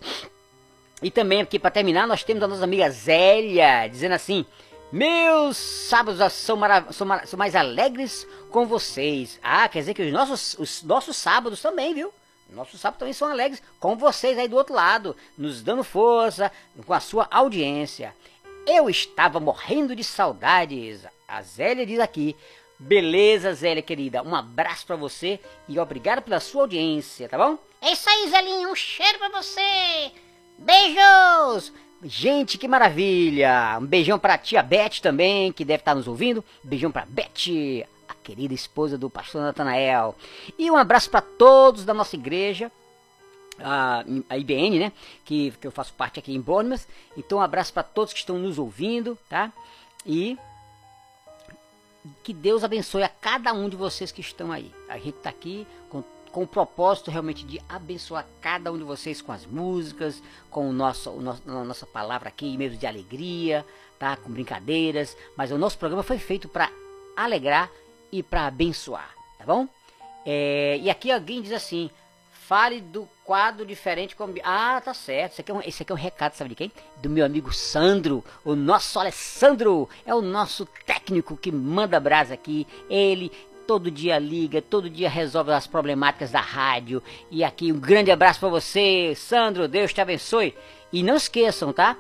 E 1.01 1.10
também 1.10 1.41
aqui 1.41 1.57
para 1.57 1.71
terminar, 1.71 2.07
nós 2.07 2.23
temos 2.23 2.43
a 2.43 2.47
nossa 2.47 2.63
amiga 2.63 2.89
Zélia 2.89 3.88
dizendo 3.88 4.13
assim: 4.13 4.45
Meus 4.91 5.57
sábados 5.57 6.34
são, 6.34 6.60
são, 6.91 7.07
são 7.25 7.39
mais 7.39 7.55
alegres 7.55 8.27
com 8.49 8.65
vocês. 8.65 9.39
Ah, 9.41 9.67
quer 9.69 9.79
dizer 9.79 9.93
que 9.93 10.03
os 10.03 10.12
nossos, 10.12 10.55
os 10.60 10.84
nossos 10.84 11.15
sábados 11.15 11.62
também, 11.62 11.93
viu? 11.93 12.13
Nossos 12.49 12.81
sábados 12.81 12.99
também 12.99 13.13
são 13.13 13.29
alegres 13.29 13.63
com 13.79 13.95
vocês 13.95 14.38
aí 14.38 14.47
do 14.47 14.57
outro 14.57 14.75
lado, 14.75 15.15
nos 15.38 15.62
dando 15.62 15.84
força 15.84 16.51
com 16.86 16.93
a 16.93 16.99
sua 16.99 17.25
audiência. 17.31 18.13
Eu 18.65 18.89
estava 18.89 19.39
morrendo 19.39 19.95
de 19.95 20.04
saudades. 20.04 21.06
A 21.28 21.41
Zélia 21.41 21.86
diz 21.86 22.00
aqui. 22.00 22.36
Beleza, 22.80 23.54
Zélia 23.54 23.82
querida. 23.82 24.24
Um 24.24 24.36
abraço 24.36 24.86
pra 24.86 24.95
você 24.95 25.39
e 25.67 25.80
obrigado 25.80 26.21
pela 26.21 26.39
sua 26.39 26.63
audiência, 26.63 27.30
tá 27.30 27.38
bom? 27.38 27.58
É 27.82 27.91
isso 27.91 28.10
aí, 28.10 28.30
Zelinho. 28.30 28.71
Um 28.71 28.76
cheiro 28.76 29.19
pra 29.19 29.30
você. 29.30 30.12
Beijos. 30.58 31.71
Gente, 32.04 32.58
que 32.58 32.67
maravilha! 32.67 33.78
Um 33.80 33.86
beijão 33.86 34.17
pra 34.17 34.38
tia 34.38 34.63
Beth 34.63 35.00
também, 35.02 35.52
que 35.52 35.63
deve 35.63 35.82
estar 35.82 35.93
nos 35.93 36.08
ouvindo. 36.08 36.43
Um 36.65 36.67
beijão 36.67 36.91
pra 36.91 37.06
Beth, 37.08 37.86
a 38.10 38.15
querida 38.15 38.56
esposa 38.56 38.97
do 38.97 39.08
pastor 39.08 39.41
Natanael. 39.41 40.15
E 40.58 40.71
um 40.71 40.78
abraço 40.78 41.12
pra 41.12 41.21
todos 41.21 41.86
da 41.86 41.93
nossa 41.93 42.15
igreja, 42.15 42.71
a, 43.63 44.04
a 44.30 44.38
IBN, 44.38 44.80
né? 44.80 44.91
Que, 45.26 45.52
que 45.52 45.67
eu 45.67 45.71
faço 45.71 45.93
parte 45.93 46.19
aqui 46.19 46.34
em 46.34 46.41
Bournemouth. 46.41 46.82
Então, 47.17 47.39
um 47.39 47.41
abraço 47.41 47.74
pra 47.74 47.84
todos 47.84 48.13
que 48.13 48.19
estão 48.19 48.38
nos 48.38 48.58
ouvindo, 48.58 49.17
tá? 49.30 49.52
E 50.06 50.38
que 52.24 52.34
Deus 52.34 52.63
abençoe 52.63 53.04
a 53.04 53.10
cada 53.10 53.54
um 53.54 53.69
de 53.69 53.76
vocês 53.76 54.12
que 54.12 54.21
estão 54.21 54.52
aí. 54.52 54.71
A 54.89 54.97
gente 54.97 55.13
tá 55.17 55.30
aqui 55.30 55.67
com, 55.89 56.04
com 56.32 56.43
o 56.43 56.47
propósito 56.47 57.12
realmente 57.12 57.45
de 57.45 57.62
abençoar 57.69 58.26
cada 58.39 58.71
um 58.71 58.78
de 58.78 58.84
vocês 58.84 59.21
com 59.21 59.32
as 59.32 59.45
músicas, 59.45 60.21
com 60.50 60.69
o 60.69 60.74
nosso, 60.74 61.12
o 61.12 61.21
nosso, 61.21 61.41
a 61.47 61.63
nossa 61.63 61.86
palavra 61.86 62.30
aqui, 62.30 62.58
mesmo 62.58 62.78
de 62.78 62.88
alegria, 62.88 63.65
tá? 64.00 64.15
Com 64.15 64.32
brincadeiras. 64.32 65.15
Mas 65.38 65.52
o 65.52 65.58
nosso 65.58 65.78
programa 65.78 66.04
foi 66.04 66.17
feito 66.17 66.47
para 66.50 66.69
alegrar 67.15 67.69
e 68.12 68.24
para 68.24 68.47
abençoar, 68.47 69.13
tá 69.38 69.45
bom? 69.45 69.67
É, 70.26 70.78
e 70.82 70.89
aqui 70.89 71.12
alguém 71.12 71.41
diz 71.41 71.52
assim: 71.52 71.89
fale 72.47 72.82
do 72.82 73.08
quadro 73.23 73.65
diferente 73.65 74.15
com. 74.15 74.34
Ah, 74.43 74.82
tá 74.84 74.93
certo. 74.93 75.34
Esse 75.34 75.41
aqui, 75.41 75.51
é 75.51 75.54
um, 75.54 75.60
aqui 75.60 75.86
é 75.88 75.93
um 75.93 75.97
recado, 75.97 76.34
sabe 76.34 76.49
de 76.49 76.56
quem? 76.56 76.71
Do 77.01 77.10
meu 77.10 77.25
amigo 77.25 77.54
Sandro, 77.54 78.23
o 78.43 78.56
nosso 78.56 78.99
Alessandro. 78.99 79.88
É 80.06 80.13
o 80.13 80.21
nosso 80.21 80.65
técnico 80.86 81.38
que 81.38 81.51
manda 81.51 81.99
brasa 81.99 82.34
aqui. 82.34 82.67
Ele 82.89 83.32
todo 83.65 83.89
dia 83.89 84.19
liga, 84.19 84.62
todo 84.62 84.89
dia 84.89 85.10
resolve 85.10 85.51
as 85.51 85.67
problemáticas 85.67 86.32
da 86.32 86.41
rádio. 86.41 87.01
E 87.30 87.43
aqui 87.43 87.71
um 87.71 87.80
grande 87.80 88.12
abraço 88.12 88.39
para 88.39 88.49
você, 88.49 89.13
Sandro. 89.15 89.67
Deus 89.67 89.93
te 89.93 90.01
abençoe. 90.01 90.56
E 90.91 91.04
não 91.04 91.15
esqueçam, 91.15 91.71
tá? 91.71 91.95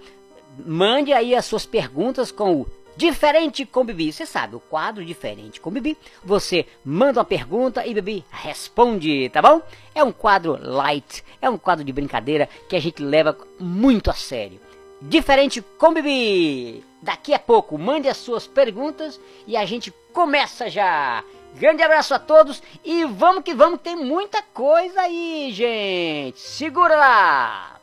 Mande 0.65 1.13
aí 1.13 1.33
as 1.33 1.45
suas 1.45 1.65
perguntas 1.65 2.29
com 2.29 2.61
o 2.61 2.67
Diferente 2.95 3.65
com 3.65 3.85
Bibi, 3.85 4.11
você 4.11 4.25
sabe, 4.25 4.55
o 4.55 4.59
quadro 4.59 5.03
Diferente 5.03 5.59
com 5.59 5.71
Bibi. 5.71 5.97
Você 6.23 6.65
manda 6.83 7.19
uma 7.19 7.25
pergunta 7.25 7.85
e 7.85 7.93
Bibi 7.93 8.25
responde, 8.29 9.29
tá 9.29 9.41
bom? 9.41 9.61
É 9.95 10.03
um 10.03 10.11
quadro 10.11 10.57
light, 10.61 11.23
é 11.41 11.49
um 11.49 11.57
quadro 11.57 11.83
de 11.83 11.91
brincadeira 11.91 12.49
que 12.67 12.75
a 12.75 12.79
gente 12.79 13.01
leva 13.01 13.37
muito 13.59 14.09
a 14.09 14.13
sério. 14.13 14.59
Diferente 15.01 15.61
com 15.79 15.93
Bibi. 15.93 16.83
Daqui 17.01 17.33
a 17.33 17.39
pouco, 17.39 17.77
mande 17.77 18.07
as 18.07 18.17
suas 18.17 18.45
perguntas 18.45 19.19
e 19.47 19.57
a 19.57 19.65
gente 19.65 19.91
começa 20.13 20.69
já. 20.69 21.23
Grande 21.55 21.81
abraço 21.81 22.13
a 22.13 22.19
todos 22.19 22.61
e 22.83 23.03
vamos 23.05 23.43
que 23.43 23.53
vamos, 23.53 23.81
tem 23.81 23.95
muita 23.95 24.41
coisa 24.41 25.01
aí, 25.01 25.51
gente. 25.51 26.39
Segura 26.39 26.95
lá. 26.95 27.80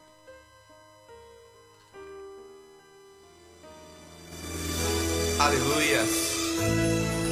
Aleluia. 5.39 6.05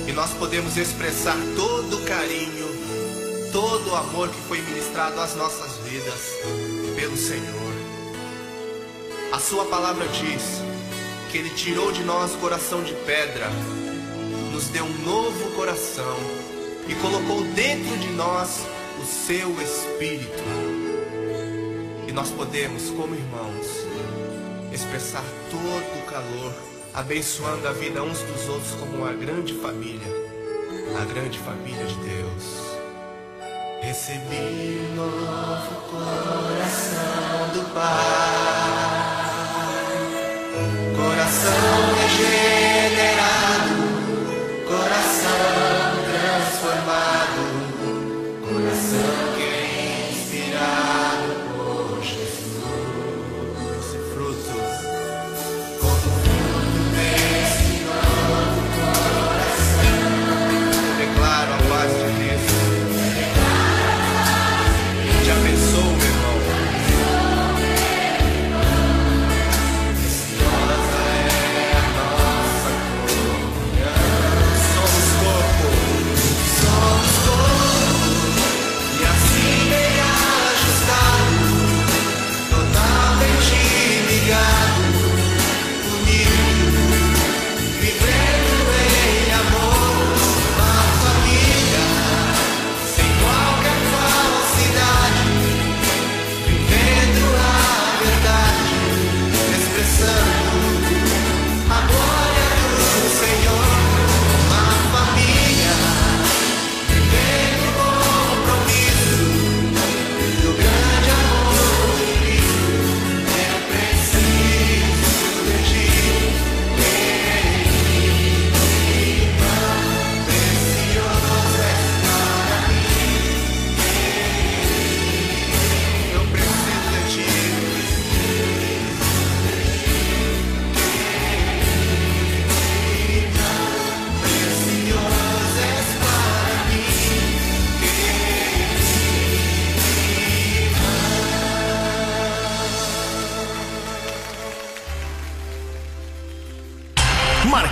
E 0.06 0.12
nós 0.12 0.32
podemos 0.34 0.76
expressar 0.76 1.36
todo 1.56 1.96
o 1.96 2.04
carinho, 2.04 2.68
todo 3.50 3.90
o 3.90 3.96
amor 3.96 4.28
que 4.28 4.40
foi 4.42 4.60
ministrado 4.60 5.20
às 5.20 5.34
nossas 5.34 5.76
vidas 5.78 6.20
pelo 6.94 7.16
Senhor. 7.16 7.72
A 9.32 9.40
sua 9.40 9.64
palavra 9.64 10.06
diz 10.06 10.62
que 11.32 11.38
ele 11.38 11.50
tirou 11.50 11.90
de 11.90 12.04
nós 12.04 12.32
o 12.34 12.38
coração 12.38 12.80
de 12.84 12.94
pedra, 12.94 13.50
nos 14.52 14.68
deu 14.68 14.84
um 14.84 14.98
novo 15.04 15.50
coração 15.56 16.16
e 16.88 16.94
colocou 16.94 17.42
dentro 17.54 17.98
de 17.98 18.10
nós 18.12 18.60
o 19.02 19.04
seu 19.04 19.50
espírito. 19.60 20.44
E 22.06 22.12
nós 22.12 22.30
podemos, 22.30 22.88
como 22.90 23.16
irmãos, 23.16 23.66
expressar 24.72 25.24
todo 25.50 26.02
o 26.02 26.06
calor 26.06 26.75
abençoando 26.96 27.68
a 27.68 27.72
vida 27.72 28.02
uns 28.02 28.20
dos 28.22 28.48
outros 28.48 28.72
como 28.80 28.96
uma 28.96 29.12
grande 29.12 29.52
família, 29.52 30.08
a 30.98 31.04
grande 31.04 31.38
família 31.38 31.84
de 31.84 31.94
Deus. 31.96 32.74
Recebi 33.82 34.80
um 34.90 34.96
novo 34.96 35.74
coração 35.90 37.48
do 37.52 37.74
Pai, 37.74 38.96
coração 40.96 41.94
regenerado 42.00 43.35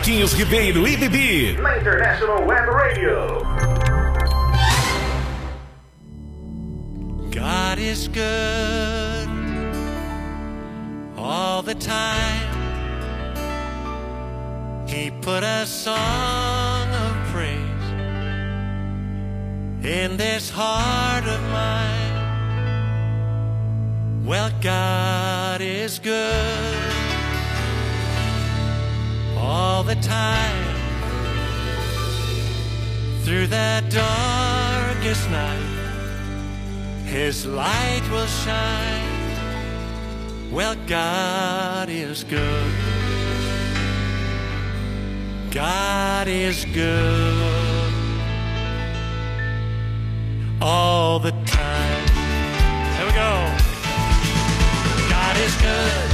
Marquinhos 0.05 0.35
Ribeiro 0.35 0.87
e 0.87 0.99
Bibi. 0.99 1.57
Na 1.63 1.79
International 1.79 2.45
Web 2.45 2.69
Radio. 2.69 3.43
God 7.31 7.79
is 7.79 8.07
good 8.09 9.29
all 11.17 11.63
the 11.63 11.75
time. 11.75 12.53
He 14.87 15.11
put 15.23 15.43
a 15.43 15.65
song 15.65 16.87
of 17.07 17.17
praise 17.33 17.57
in 19.83 20.19
this 20.19 20.51
heart 20.51 21.25
of 21.25 21.41
mine. 21.51 22.13
Well, 24.27 24.51
God 24.61 25.63
is 25.63 25.99
good 25.99 26.84
all 29.55 29.85
the 29.85 29.95
time. 29.97 30.65
Through 33.23 33.47
that 33.59 33.89
darkest 33.89 35.31
night, 35.31 37.05
His 37.07 37.47
light 37.47 38.03
will 38.11 38.27
shine. 38.27 39.21
Well, 40.51 40.75
God 40.89 41.89
is 41.89 42.25
good. 42.25 42.73
God 45.53 46.27
is 46.27 46.65
good 46.65 47.93
all 50.61 51.21
the 51.21 51.31
time. 51.47 52.05
Here 52.97 53.07
we 53.07 53.13
go. 53.13 53.33
God 55.09 55.37
is 55.47 55.55
good 55.63 56.14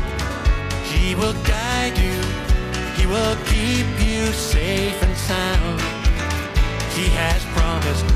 He 1.11 1.15
will 1.15 1.33
guide 1.43 1.97
you. 1.97 2.19
He 2.95 3.05
will 3.05 3.35
keep 3.43 3.85
you 3.99 4.27
safe 4.31 4.95
and 5.03 5.13
sound. 5.17 5.81
He 6.95 7.05
has 7.19 7.43
promised 7.51 8.07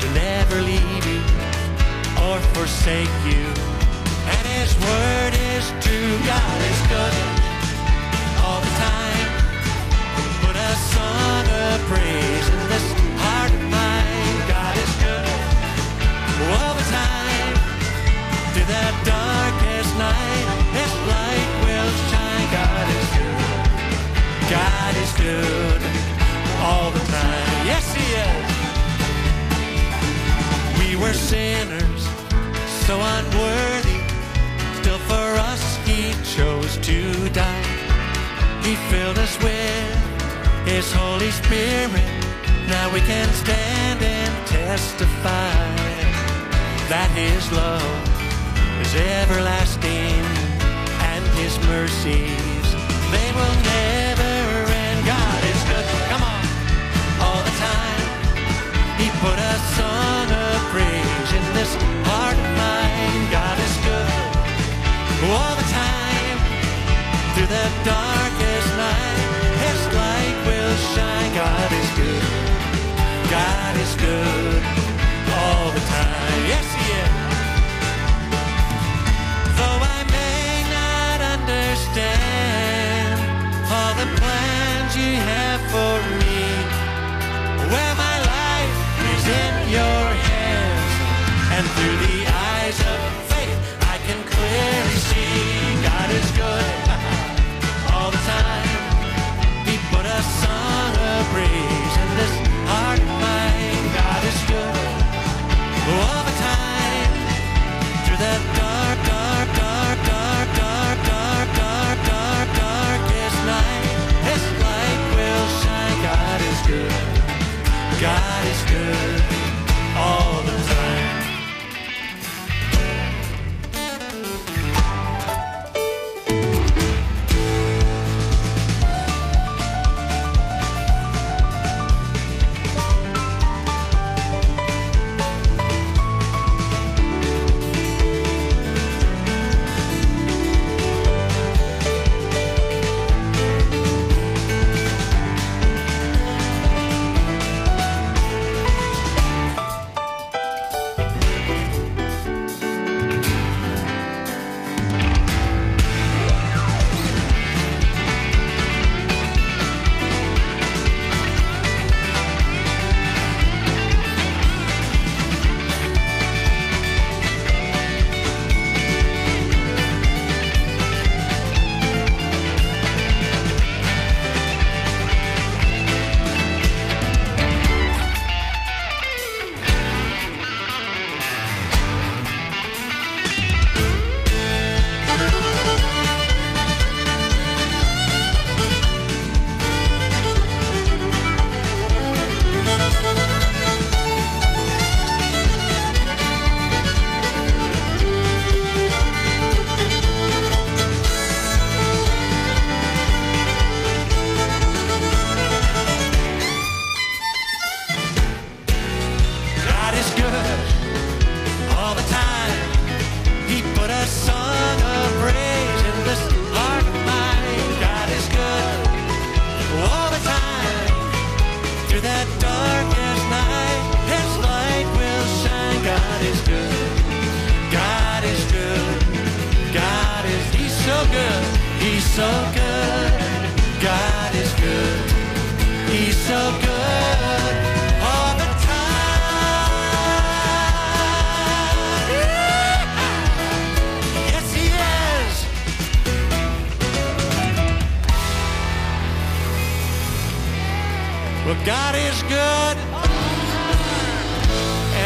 to 0.00 0.06
never 0.12 0.60
leave 0.60 1.04
you 1.08 1.22
or 2.28 2.38
forsake 2.52 3.16
you. 3.24 3.44
And 4.36 4.44
His 4.60 4.76
word 4.76 5.32
is 5.56 5.64
true. 5.80 6.12
God 6.28 6.58
is 6.70 6.80
good 6.92 7.16
all 8.44 8.60
the 8.60 8.74
time. 8.76 9.28
Put 10.44 10.54
a 10.54 10.74
song 10.92 11.37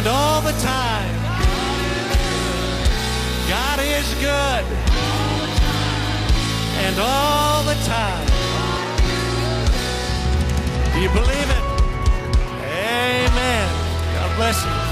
and 0.03 0.09
all 0.09 0.41
the 0.41 0.53
time. 0.61 1.15
God 3.49 3.79
is 3.79 4.15
good 4.15 4.65
and 6.83 6.99
all 6.99 7.63
the 7.63 7.75
time. 7.85 8.27
Do 10.93 11.01
you 11.01 11.09
believe 11.11 11.51
it? 11.51 11.65
Amen. 12.65 13.69
God 14.15 14.37
bless 14.37 14.65
you. 14.65 14.92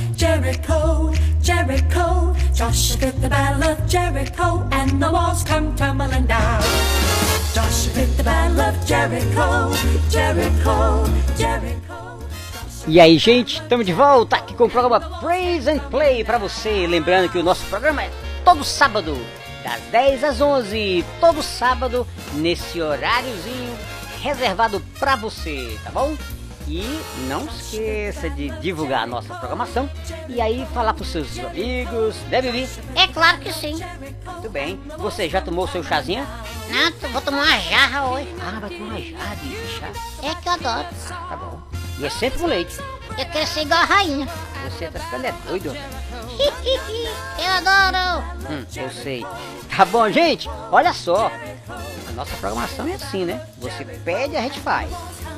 Jericho, 0.21 1.11
Jericho. 1.41 2.35
Joshua 2.53 2.97
fit 2.99 3.21
the 3.21 3.27
battle 3.27 3.71
of 3.71 3.87
Jericho, 3.87 4.63
and 4.71 5.01
the 5.01 5.11
walls 5.11 5.43
come 5.43 5.75
tumbling 5.75 6.27
down. 6.27 6.61
Joshua 7.55 7.91
fit 7.91 8.17
the 8.17 8.23
battle 8.23 8.61
of 8.61 8.75
Jericho, 8.85 9.73
Jericho, 10.11 11.05
Jericho. 11.35 12.19
E 12.87 12.99
aí, 12.99 13.17
gente, 13.17 13.63
estamos 13.63 13.83
de 13.83 13.93
volta 13.93 14.35
aqui 14.35 14.53
com 14.53 14.65
o 14.65 14.69
programa 14.69 14.99
Praise 14.99 15.67
and 15.67 15.79
Play 15.89 16.23
para 16.23 16.37
você. 16.37 16.85
Lembrando 16.85 17.27
que 17.27 17.39
o 17.39 17.43
nosso 17.43 17.65
programa 17.65 18.03
é 18.03 18.11
todo 18.45 18.63
sábado, 18.63 19.17
das 19.63 19.81
10 19.91 20.23
às 20.23 20.39
11, 20.39 21.03
todo 21.19 21.41
sábado, 21.41 22.05
nesse 22.35 22.79
horáriozinho 22.79 23.75
reservado 24.21 24.83
para 24.99 25.15
você, 25.15 25.79
tá 25.83 25.89
bom? 25.89 26.15
E 26.71 26.85
não 27.27 27.45
esqueça 27.47 28.29
de 28.29 28.49
divulgar 28.61 29.03
a 29.03 29.05
nossa 29.05 29.35
programação 29.35 29.89
e 30.29 30.39
aí 30.39 30.65
falar 30.73 30.93
pros 30.93 31.09
seus 31.09 31.37
amigos, 31.37 32.15
né, 32.29 32.41
Bibi? 32.41 32.65
É 32.95 33.07
claro 33.07 33.39
que 33.39 33.51
sim. 33.51 33.77
Muito 34.25 34.49
bem. 34.49 34.79
Você 34.97 35.27
já 35.27 35.41
tomou 35.41 35.67
seu 35.67 35.83
chazinho? 35.83 36.25
Não, 36.69 37.09
vou 37.09 37.21
tomar 37.21 37.43
uma 37.43 37.59
jarra 37.59 38.07
hoje. 38.07 38.33
Ah, 38.39 38.57
vai 38.61 38.69
tomar 38.69 39.01
jarra 39.01 39.35
de 39.35 39.49
chá. 39.67 39.89
É 40.23 40.33
que 40.33 40.47
eu 40.47 40.53
adoro. 40.53 40.87
Tá 41.09 41.35
bom. 41.35 41.61
E 41.99 42.05
é 42.05 42.09
sempre 42.09 42.39
com 42.39 42.47
leite. 42.47 42.77
Eu 43.17 43.25
quero 43.25 43.47
ser 43.47 43.63
igual 43.63 43.81
a 43.81 43.85
rainha. 43.85 44.27
Você 44.69 44.87
tá 44.87 44.97
ficando 44.97 45.25
é 45.25 45.33
doido. 45.45 45.75
eu 45.75 47.51
adoro. 47.51 48.23
Hum, 48.49 48.65
eu 48.77 48.89
sei. 48.91 49.25
Tá 49.75 49.83
bom, 49.83 50.09
gente? 50.09 50.49
Olha 50.71 50.93
só. 50.93 51.29
Nossa 52.15 52.35
programação 52.37 52.87
é 52.87 52.93
assim, 52.93 53.25
né? 53.25 53.41
Você 53.59 53.85
pede, 53.85 54.35
a 54.35 54.41
gente 54.41 54.59
faz. 54.59 54.89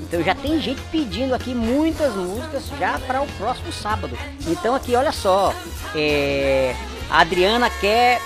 Então 0.02 0.22
já 0.24 0.36
tem 0.36 0.60
gente 0.60 0.82
pedindo 0.92 1.34
aqui 1.34 1.54
muitas 1.54 2.14
músicas 2.16 2.64
já 2.80 3.00
para 3.00 3.22
o 3.22 3.28
próximo 3.38 3.72
sábado. 3.72 4.18
Então 4.48 4.76
aqui, 4.76 4.96
olha 4.96 5.12
só. 5.12 5.54
É, 5.96 6.76
a 7.10 7.22
Adriana 7.22 7.70
quer 7.70 8.20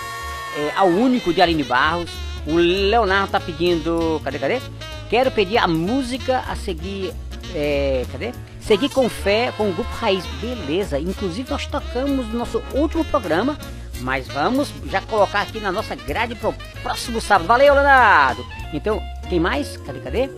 é, 0.58 0.72
ao 0.76 0.88
único 0.88 1.34
de 1.34 1.42
Aline 1.42 1.64
Barros. 1.64 2.10
O 2.46 2.56
Leonardo 2.56 3.32
tá 3.32 3.40
pedindo. 3.40 4.22
Cadê, 4.24 4.40
cadê? 4.40 4.62
Quero 5.10 5.32
pedir 5.32 5.58
a 5.58 5.68
música 5.68 6.44
a 6.48 6.56
seguir. 6.56 7.14
É, 7.54 8.06
cadê? 8.12 8.32
Seguir 8.60 8.90
com 8.90 9.08
fé 9.08 9.54
com 9.56 9.70
o 9.70 9.74
grupo 9.74 9.90
Raiz. 9.92 10.26
Beleza. 10.42 11.00
Inclusive 11.00 11.50
nós 11.50 11.66
tocamos 11.66 12.28
no 12.28 12.40
nosso 12.40 12.62
último 12.74 13.06
programa. 13.06 13.58
Mas 14.02 14.28
vamos 14.28 14.72
já 14.90 15.02
colocar 15.02 15.42
aqui 15.42 15.60
na 15.60 15.72
nossa 15.72 15.96
grade 15.96 16.36
pro 16.36 16.54
próximo 16.84 17.20
sábado. 17.20 17.48
Valeu, 17.48 17.74
Leonardo! 17.74 18.46
Então, 18.74 19.02
quem 19.30 19.40
mais? 19.40 19.78
Cadê, 19.78 20.00
cadê? 20.00 20.30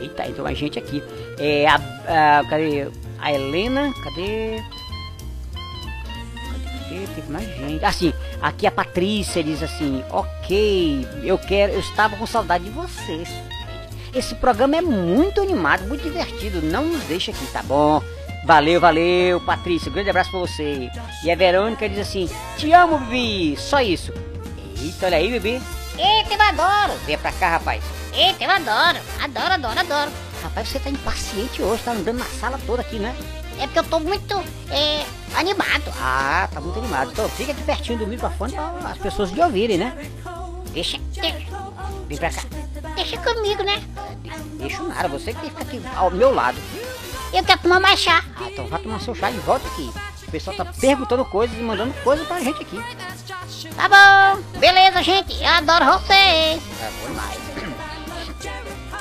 Eita, 0.00 0.26
entrou 0.26 0.44
mais 0.44 0.56
gente 0.58 0.78
aqui. 0.78 1.02
É 1.38 1.66
a, 1.68 1.74
a- 1.76 2.44
cadê? 2.48 2.88
A 3.18 3.32
Helena, 3.32 3.92
cadê? 4.02 4.62
Cadê? 6.82 7.06
Teve 7.14 7.30
mais 7.32 7.46
gente. 7.56 7.84
Assim, 7.84 8.12
aqui 8.40 8.66
a 8.66 8.70
Patrícia 8.70 9.42
diz 9.44 9.62
assim: 9.62 10.02
Ok, 10.10 11.06
eu 11.22 11.38
quero, 11.38 11.72
eu 11.72 11.80
estava 11.80 12.16
com 12.16 12.26
saudade 12.26 12.64
de 12.64 12.70
vocês. 12.70 13.28
Esse 14.14 14.34
programa 14.34 14.76
é 14.76 14.80
muito 14.80 15.40
animado, 15.40 15.86
muito 15.86 16.02
divertido. 16.02 16.60
Não 16.62 16.84
nos 16.84 17.04
deixa 17.04 17.30
aqui, 17.30 17.46
tá 17.52 17.62
bom? 17.62 18.02
Valeu, 18.44 18.80
valeu, 18.80 19.40
Patrícia. 19.40 19.90
Grande 19.90 20.10
abraço 20.10 20.30
pra 20.30 20.40
você. 20.40 20.90
E 21.22 21.30
a 21.30 21.36
Verônica 21.36 21.88
diz 21.88 21.98
assim: 21.98 22.28
Te 22.56 22.72
amo, 22.72 22.98
Bibi. 22.98 23.56
Só 23.56 23.80
isso. 23.80 24.12
Eita, 24.80 25.06
olha 25.06 25.18
aí, 25.18 25.30
Bibi. 25.30 25.62
Eita, 25.98 26.34
eu 26.34 26.42
adoro. 26.42 26.98
Vem 27.04 27.18
pra 27.18 27.32
cá, 27.32 27.50
rapaz. 27.50 27.82
Eita, 28.14 28.44
eu 28.44 28.50
adoro. 28.50 28.98
Adoro, 29.22 29.52
adoro, 29.54 29.80
adoro. 29.80 30.10
Rapaz, 30.42 30.68
você 30.68 30.78
tá 30.78 30.88
impaciente 30.88 31.60
hoje, 31.60 31.82
tá 31.82 31.92
andando 31.92 32.18
na 32.18 32.24
sala 32.24 32.58
toda 32.66 32.80
aqui, 32.80 32.98
né? 32.98 33.14
É 33.58 33.66
porque 33.66 33.78
eu 33.78 33.84
tô 33.84 34.00
muito 34.00 34.42
é, 34.70 35.04
animado. 35.36 35.92
Ah, 36.00 36.48
tá 36.50 36.60
muito 36.62 36.78
animado. 36.78 37.10
Então 37.12 37.28
fica 37.28 37.52
aqui 37.52 37.62
pertinho 37.62 37.98
do 37.98 38.06
microfone 38.06 38.54
para 38.54 38.90
as 38.90 38.98
pessoas 38.98 39.30
de 39.30 39.38
ouvirem, 39.38 39.76
né? 39.76 39.94
Deixa, 40.72 40.98
deixa, 41.12 41.36
Vem 42.08 42.16
pra 42.16 42.30
cá. 42.30 42.42
deixa 42.94 43.18
comigo, 43.18 43.62
né? 43.62 43.82
Deixa 44.58 44.82
nada, 44.82 45.08
você 45.08 45.34
que 45.34 45.40
fica 45.42 45.62
aqui 45.62 45.82
ao 45.94 46.10
meu 46.10 46.34
lado. 46.34 46.56
Eu 47.32 47.44
quero 47.44 47.60
tomar 47.60 47.80
mais 47.80 48.00
chá. 48.00 48.24
Ah, 48.36 48.48
então 48.50 48.66
vai 48.66 48.80
tomar 48.80 49.00
seu 49.00 49.14
chá 49.14 49.30
e 49.30 49.38
volta 49.38 49.66
aqui. 49.68 49.90
O 50.26 50.30
pessoal 50.30 50.56
tá 50.56 50.64
perguntando 50.64 51.24
coisas 51.24 51.56
e 51.58 51.60
mandando 51.62 51.92
coisas 52.02 52.26
pra 52.26 52.40
gente 52.40 52.62
aqui. 52.62 52.80
Tá 53.76 53.88
bom. 53.88 54.42
Beleza, 54.58 55.02
gente. 55.02 55.40
Eu 55.42 55.48
adoro 55.48 55.84
vocês. 55.86 56.60
É 56.80 56.90
bom 57.00 57.06
demais. 57.08 57.40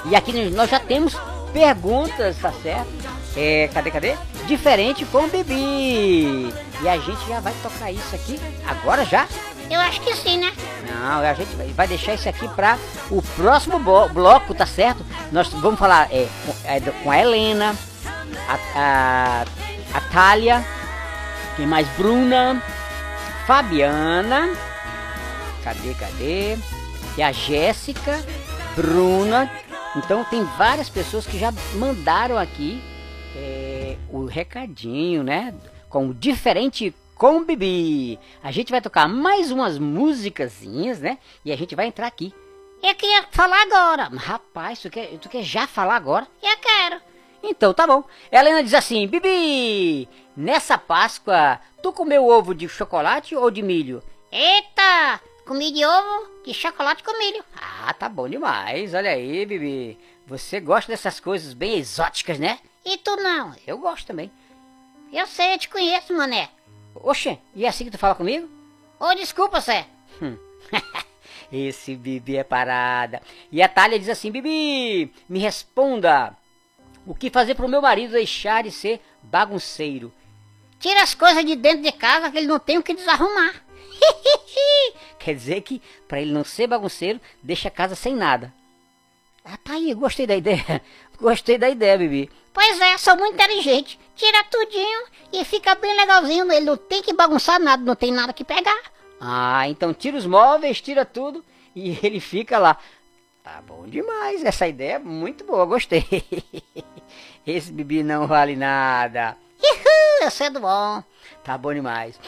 E 0.05 0.15
aqui 0.15 0.49
nós 0.51 0.69
já 0.69 0.79
temos 0.79 1.15
perguntas, 1.53 2.37
tá 2.37 2.51
certo? 2.63 2.87
É, 3.35 3.69
cadê, 3.73 3.91
cadê? 3.91 4.15
Diferente 4.47 5.05
com 5.05 5.25
o 5.25 5.27
Bibi. 5.27 6.53
E 6.81 6.87
a 6.87 6.97
gente 6.97 7.27
já 7.27 7.39
vai 7.39 7.53
tocar 7.61 7.91
isso 7.91 8.15
aqui 8.15 8.39
agora 8.67 9.05
já. 9.05 9.27
Eu 9.69 9.79
acho 9.81 10.01
que 10.01 10.15
sim, 10.15 10.37
né? 10.39 10.51
Não, 10.89 11.19
a 11.19 11.33
gente 11.35 11.55
vai- 11.75 11.87
deixar 11.87 12.15
isso 12.15 12.27
aqui 12.27 12.47
para 12.49 12.77
o 13.11 13.21
próximo 13.21 13.77
bloco, 13.79 14.55
tá 14.55 14.65
certo? 14.65 15.05
Nós 15.31 15.47
vamos 15.49 15.77
falar 15.79 16.07
é, 16.11 16.27
com, 16.43 16.55
é, 16.67 16.79
com 17.03 17.11
a 17.11 17.19
Helena, 17.19 17.75
a, 18.47 18.59
a, 18.75 19.45
a 19.93 20.01
Thalia, 20.11 20.65
quem 21.55 21.67
mais? 21.67 21.87
Bruna, 21.89 22.61
Fabiana, 23.45 24.49
cadê, 25.63 25.93
cadê? 25.93 26.57
E 27.17 27.23
a 27.23 27.31
Jéssica, 27.31 28.23
Bruna. 28.75 29.51
Então 29.95 30.23
tem 30.23 30.43
várias 30.57 30.89
pessoas 30.89 31.25
que 31.25 31.37
já 31.37 31.51
mandaram 31.75 32.37
aqui 32.37 32.81
é, 33.35 33.97
o 34.09 34.25
recadinho, 34.25 35.23
né? 35.23 35.53
Com 35.89 36.09
o 36.09 36.13
diferente 36.13 36.93
com 37.15 37.37
o 37.37 37.45
Bibi. 37.45 38.17
A 38.41 38.51
gente 38.51 38.71
vai 38.71 38.79
tocar 38.79 39.07
mais 39.07 39.51
umas 39.51 39.77
musicazinhas, 39.77 40.99
né? 40.99 41.17
E 41.43 41.51
a 41.51 41.57
gente 41.57 41.75
vai 41.75 41.87
entrar 41.87 42.07
aqui. 42.07 42.33
Eu 42.81 42.95
queria 42.95 43.25
falar 43.31 43.61
agora. 43.63 44.09
Rapaz, 44.15 44.79
tu 44.79 44.89
quer, 44.89 45.17
tu 45.17 45.27
quer 45.27 45.43
já 45.43 45.67
falar 45.67 45.97
agora? 45.97 46.25
Eu 46.41 46.57
quero. 46.57 46.78
Então 47.49 47.73
tá 47.73 47.87
bom. 47.87 48.03
Helena 48.31 48.63
diz 48.63 48.73
assim: 48.73 49.07
Bibi, 49.07 50.07
nessa 50.37 50.77
Páscoa, 50.77 51.59
tu 51.81 51.91
comeu 51.91 52.27
ovo 52.27 52.53
de 52.53 52.69
chocolate 52.69 53.35
ou 53.35 53.49
de 53.49 53.63
milho? 53.63 54.03
Eita! 54.31 55.19
Comi 55.45 55.71
de 55.71 55.83
ovo 55.83 56.29
de 56.45 56.53
chocolate 56.53 57.03
com 57.03 57.17
milho. 57.17 57.43
Ah, 57.59 57.91
tá 57.93 58.07
bom 58.07 58.29
demais. 58.29 58.93
Olha 58.93 59.11
aí, 59.11 59.45
Bibi. 59.47 59.97
Você 60.27 60.59
gosta 60.59 60.91
dessas 60.91 61.19
coisas 61.19 61.53
bem 61.53 61.79
exóticas, 61.79 62.37
né? 62.37 62.59
E 62.85 62.97
tu 62.97 63.15
não? 63.15 63.55
Eu 63.65 63.79
gosto 63.79 64.05
também. 64.05 64.31
Eu 65.11 65.25
sei, 65.25 65.55
eu 65.55 65.57
te 65.57 65.67
conheço, 65.67 66.13
mané. 66.13 66.49
Oxe, 66.93 67.39
e 67.55 67.65
é 67.65 67.67
assim 67.67 67.85
que 67.85 67.91
tu 67.91 67.97
fala 67.97 68.13
comigo? 68.13 68.47
Ô, 68.99 69.15
desculpa, 69.15 69.59
Zé. 69.59 69.87
Esse 71.51 71.95
Bibi 71.95 72.37
é 72.37 72.43
parada. 72.43 73.23
E 73.51 73.59
a 73.59 73.67
Thalia 73.67 73.97
diz 73.97 74.09
assim: 74.09 74.29
Bibi, 74.29 75.11
me 75.27 75.39
responda. 75.39 76.37
O 77.09 77.15
que 77.15 77.31
fazer 77.31 77.55
pro 77.55 77.67
meu 77.67 77.81
marido 77.81 78.11
deixar 78.11 78.61
de 78.61 78.69
ser 78.69 79.01
bagunceiro? 79.23 80.13
Tira 80.79 81.01
as 81.01 81.15
coisas 81.15 81.43
de 81.43 81.55
dentro 81.55 81.81
de 81.81 81.91
casa 81.91 82.29
que 82.29 82.37
ele 82.37 82.45
não 82.45 82.59
tem 82.59 82.77
o 82.77 82.83
que 82.83 82.93
desarrumar. 82.93 83.51
Quer 85.17 85.33
dizer 85.33 85.61
que, 85.61 85.81
para 86.07 86.21
ele 86.21 86.31
não 86.31 86.43
ser 86.43 86.67
bagunceiro, 86.67 87.19
deixa 87.41 87.67
a 87.67 87.71
casa 87.71 87.95
sem 87.95 88.13
nada. 88.13 88.53
Ah, 89.43 89.57
tá 89.57 89.73
aí, 89.73 89.91
gostei 89.95 90.27
da 90.27 90.35
ideia. 90.35 90.83
Gostei 91.19 91.57
da 91.57 91.67
ideia, 91.67 91.97
Bibi. 91.97 92.29
Pois 92.53 92.79
é, 92.79 92.97
sou 92.99 93.17
muito 93.17 93.33
inteligente. 93.33 93.99
Tira 94.15 94.43
tudinho 94.43 95.05
e 95.33 95.43
fica 95.43 95.73
bem 95.75 95.93
legalzinho. 95.95 96.49
Ele 96.51 96.65
não 96.65 96.77
tem 96.77 97.01
que 97.01 97.11
bagunçar 97.11 97.59
nada, 97.59 97.83
não 97.83 97.95
tem 97.95 98.11
nada 98.11 98.31
que 98.31 98.43
pegar. 98.43 98.81
Ah, 99.19 99.67
então 99.67 99.93
tira 99.95 100.15
os 100.15 100.27
móveis, 100.27 100.79
tira 100.79 101.03
tudo 101.03 101.43
e 101.75 101.97
ele 102.05 102.19
fica 102.19 102.59
lá. 102.59 102.77
Tá 103.43 103.61
bom 103.65 103.87
demais, 103.87 104.43
essa 104.43 104.67
ideia 104.67 104.95
é 104.95 104.99
muito 104.99 105.43
boa, 105.43 105.65
gostei. 105.65 106.05
Esse 107.47 107.71
Bibi 107.71 108.03
não 108.03 108.27
vale 108.27 108.55
nada. 108.55 109.35
Uhul, 109.61 110.23
eu 110.23 110.31
sou 110.31 110.51
do 110.51 110.59
bom. 110.59 111.03
Tá 111.43 111.57
bom 111.57 111.73
demais. 111.73 112.19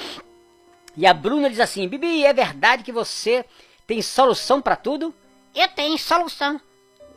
E 0.95 1.05
a 1.05 1.14
Bruna 1.14 1.49
diz 1.49 1.59
assim: 1.59 1.88
Bibi, 1.88 2.26
é 2.26 2.34
verdade 2.34 2.84
que 2.84 2.91
você 2.91 3.45
tem 3.86 4.01
solução 4.01 4.62
pra 4.62 4.76
tudo? 4.76 5.14
Eu 5.53 5.68
tenho 5.68 5.97
solução. 5.97 6.59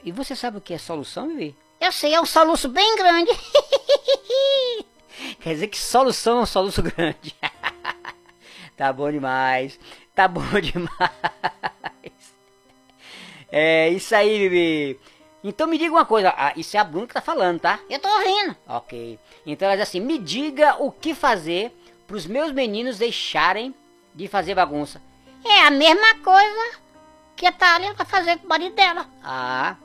E 0.02 0.12
você 0.12 0.36
sabe 0.36 0.58
o 0.58 0.60
que 0.60 0.74
é 0.74 0.78
solução, 0.78 1.28
Bibi? 1.28 1.56
Eu 1.80 1.92
sei, 1.92 2.14
é 2.14 2.20
um 2.20 2.26
soluço 2.26 2.68
bem 2.68 2.96
grande. 2.96 3.30
Quer 5.40 5.54
dizer 5.54 5.68
que 5.68 5.78
solução 5.78 6.38
é 6.38 6.42
um 6.42 6.46
soluço 6.46 6.82
grande. 6.92 7.34
tá 8.76 8.92
bom 8.92 9.10
demais. 9.10 9.78
Tá 10.14 10.28
bom 10.28 10.42
demais. 10.60 11.10
É 13.56 13.88
isso 13.88 14.12
aí, 14.16 14.36
Bibi. 14.36 14.98
Então 15.44 15.68
me 15.68 15.78
diga 15.78 15.94
uma 15.94 16.04
coisa. 16.04 16.34
Ah, 16.36 16.52
isso 16.56 16.76
é 16.76 16.80
a 16.80 16.82
Bruna 16.82 17.06
que 17.06 17.14
tá 17.14 17.20
falando, 17.20 17.60
tá? 17.60 17.78
Eu 17.88 18.00
tô 18.00 18.08
rindo. 18.18 18.56
Ok. 18.66 19.16
Então 19.46 19.68
ela 19.68 19.76
diz 19.76 19.88
assim: 19.88 20.00
me 20.00 20.18
diga 20.18 20.82
o 20.82 20.90
que 20.90 21.14
fazer 21.14 21.72
pros 22.04 22.26
meus 22.26 22.50
meninos 22.50 22.98
deixarem 22.98 23.72
de 24.12 24.26
fazer 24.26 24.56
bagunça. 24.56 25.00
É 25.44 25.68
a 25.68 25.70
mesma 25.70 26.16
coisa 26.16 26.78
que 27.36 27.46
a 27.46 27.52
Thalia 27.52 27.92
vai 27.94 28.04
fazer 28.04 28.38
com 28.38 28.46
o 28.46 28.48
marido 28.48 28.74
dela. 28.74 29.06
Ah. 29.22 29.76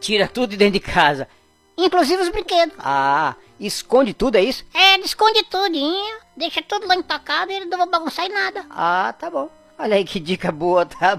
Tira 0.00 0.26
tudo 0.26 0.52
de 0.52 0.56
dentro 0.56 0.80
de 0.80 0.80
casa. 0.80 1.28
Inclusive 1.76 2.22
os 2.22 2.30
brinquedos. 2.30 2.74
Ah. 2.78 3.34
Esconde 3.60 4.14
tudo, 4.14 4.36
é 4.36 4.42
isso? 4.42 4.64
É, 4.72 4.94
ele 4.94 5.04
esconde 5.04 5.42
tudinho, 5.44 6.16
deixa 6.34 6.62
tudo 6.62 6.86
lá 6.86 6.96
intacado 6.96 7.52
e 7.52 7.56
ele 7.56 7.66
não 7.66 7.76
vai 7.76 7.88
bagunçar 7.88 8.24
em 8.24 8.32
nada. 8.32 8.64
Ah, 8.70 9.14
tá 9.18 9.28
bom. 9.28 9.50
Olha 9.78 9.96
aí 9.96 10.04
que 10.04 10.18
dica 10.18 10.50
boa, 10.50 10.86
tá? 10.86 11.18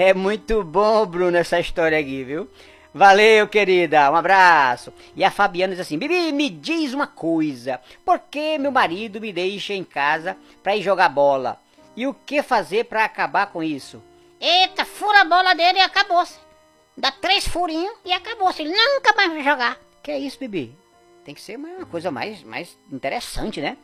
É 0.00 0.14
muito 0.14 0.62
bom, 0.62 1.04
Bruno, 1.04 1.36
essa 1.36 1.58
história 1.58 1.98
aqui, 1.98 2.22
viu? 2.22 2.48
Valeu, 2.94 3.48
querida. 3.48 4.08
Um 4.12 4.14
abraço. 4.14 4.92
E 5.16 5.24
a 5.24 5.30
Fabiana 5.32 5.72
diz 5.72 5.80
assim: 5.80 5.98
Bibi, 5.98 6.30
me 6.30 6.48
diz 6.48 6.94
uma 6.94 7.08
coisa. 7.08 7.80
Por 8.04 8.20
que 8.20 8.58
meu 8.58 8.70
marido 8.70 9.20
me 9.20 9.32
deixa 9.32 9.74
em 9.74 9.82
casa 9.82 10.36
pra 10.62 10.76
ir 10.76 10.82
jogar 10.82 11.08
bola? 11.08 11.60
E 11.96 12.06
o 12.06 12.14
que 12.14 12.44
fazer 12.44 12.84
pra 12.84 13.04
acabar 13.04 13.46
com 13.48 13.60
isso? 13.60 14.00
Eita, 14.40 14.84
fura 14.84 15.22
a 15.22 15.24
bola 15.24 15.52
dele 15.52 15.80
e 15.80 15.82
acabou-se. 15.82 16.38
Dá 16.96 17.10
três 17.10 17.48
furinhos 17.48 17.96
e 18.04 18.12
acabou-se. 18.12 18.62
Ele 18.62 18.72
nunca 18.72 19.12
mais 19.16 19.32
vai 19.32 19.42
jogar. 19.42 19.80
Que 20.00 20.12
é 20.12 20.18
isso, 20.20 20.38
Bibi? 20.38 20.78
Tem 21.24 21.34
que 21.34 21.40
ser 21.40 21.56
uma 21.56 21.86
coisa 21.86 22.12
mais, 22.12 22.44
mais 22.44 22.78
interessante, 22.92 23.60
né? 23.60 23.76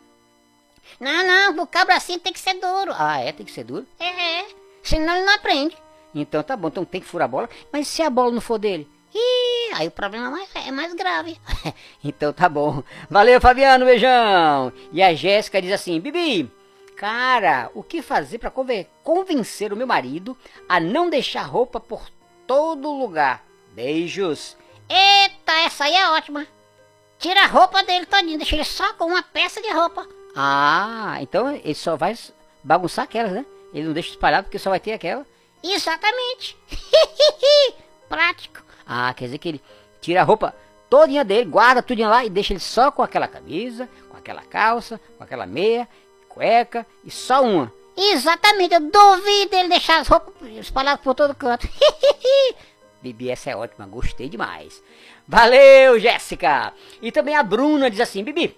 Não, 1.00 1.26
não, 1.26 1.64
o 1.64 1.66
cabra 1.66 1.96
assim 1.96 2.20
tem 2.20 2.32
que 2.32 2.38
ser 2.38 2.54
duro. 2.54 2.94
Ah, 2.96 3.18
é? 3.18 3.32
Tem 3.32 3.44
que 3.44 3.50
ser 3.50 3.64
duro? 3.64 3.84
É, 3.98 4.38
é. 4.42 4.46
Senão 4.80 5.16
ele 5.16 5.26
não 5.26 5.34
aprende. 5.34 5.76
Então 6.14 6.42
tá 6.42 6.56
bom, 6.56 6.68
então 6.68 6.84
tem 6.84 7.00
que 7.00 7.06
furar 7.06 7.24
a 7.26 7.28
bola. 7.28 7.48
Mas 7.72 7.88
se 7.88 8.02
a 8.02 8.08
bola 8.10 8.30
não 8.30 8.40
for 8.40 8.58
dele? 8.58 8.88
Ih, 9.14 9.72
aí 9.74 9.86
o 9.88 9.90
problema 9.90 10.26
é 10.26 10.30
mais, 10.30 10.48
é 10.66 10.70
mais 10.70 10.94
grave. 10.94 11.38
então 12.04 12.32
tá 12.32 12.48
bom. 12.48 12.82
Valeu, 13.10 13.40
Fabiano, 13.40 13.84
beijão. 13.84 14.72
E 14.92 15.02
a 15.02 15.14
Jéssica 15.14 15.60
diz 15.62 15.72
assim: 15.72 16.00
Bibi, 16.00 16.50
cara, 16.96 17.70
o 17.74 17.82
que 17.82 18.02
fazer 18.02 18.38
pra 18.38 18.50
conven- 18.50 18.86
convencer 19.02 19.72
o 19.72 19.76
meu 19.76 19.86
marido 19.86 20.36
a 20.68 20.78
não 20.80 21.08
deixar 21.10 21.42
roupa 21.42 21.78
por 21.80 22.08
todo 22.46 22.92
lugar? 22.92 23.44
Beijos. 23.72 24.56
Eita, 24.88 25.52
essa 25.64 25.84
aí 25.84 25.94
é 25.94 26.10
ótima. 26.10 26.46
Tira 27.18 27.44
a 27.44 27.46
roupa 27.46 27.82
dele 27.84 28.06
todinho, 28.06 28.36
deixa 28.38 28.54
ele 28.56 28.64
só 28.64 28.92
com 28.94 29.06
uma 29.06 29.22
peça 29.22 29.60
de 29.62 29.70
roupa. 29.72 30.06
Ah, 30.36 31.16
então 31.20 31.50
ele 31.52 31.74
só 31.74 31.96
vai 31.96 32.16
bagunçar 32.62 33.04
aquelas, 33.04 33.32
né? 33.32 33.46
Ele 33.72 33.86
não 33.86 33.92
deixa 33.92 34.10
espalhado 34.10 34.44
porque 34.44 34.58
só 34.58 34.70
vai 34.70 34.80
ter 34.80 34.92
aquela. 34.92 35.24
Exatamente. 35.64 36.56
Prático. 38.08 38.62
Ah, 38.86 39.14
quer 39.14 39.24
dizer 39.24 39.38
que 39.38 39.48
ele 39.48 39.62
tira 40.00 40.20
a 40.20 40.24
roupa 40.24 40.54
todinha 40.90 41.24
dele, 41.24 41.48
guarda 41.48 41.82
tudinho 41.82 42.10
lá 42.10 42.24
e 42.24 42.28
deixa 42.28 42.52
ele 42.52 42.60
só 42.60 42.90
com 42.90 43.02
aquela 43.02 43.26
camisa, 43.26 43.88
com 44.10 44.16
aquela 44.16 44.42
calça, 44.42 45.00
com 45.16 45.24
aquela 45.24 45.46
meia, 45.46 45.88
cueca 46.28 46.86
e 47.02 47.10
só 47.10 47.42
uma. 47.42 47.72
Exatamente, 47.96 48.74
eu 48.74 48.80
duvido 48.80 49.56
ele 49.56 49.68
deixar 49.68 50.00
as 50.00 50.08
roupas 50.08 50.34
espalhadas 50.50 51.02
por 51.02 51.14
todo 51.14 51.34
canto. 51.34 51.66
Bibi, 53.00 53.30
essa 53.30 53.50
é 53.50 53.56
ótima, 53.56 53.86
gostei 53.86 54.28
demais. 54.28 54.82
Valeu, 55.26 55.98
Jéssica! 55.98 56.74
E 57.00 57.10
também 57.10 57.34
a 57.34 57.42
Bruna 57.42 57.90
diz 57.90 58.00
assim, 58.00 58.22
Bibi, 58.22 58.56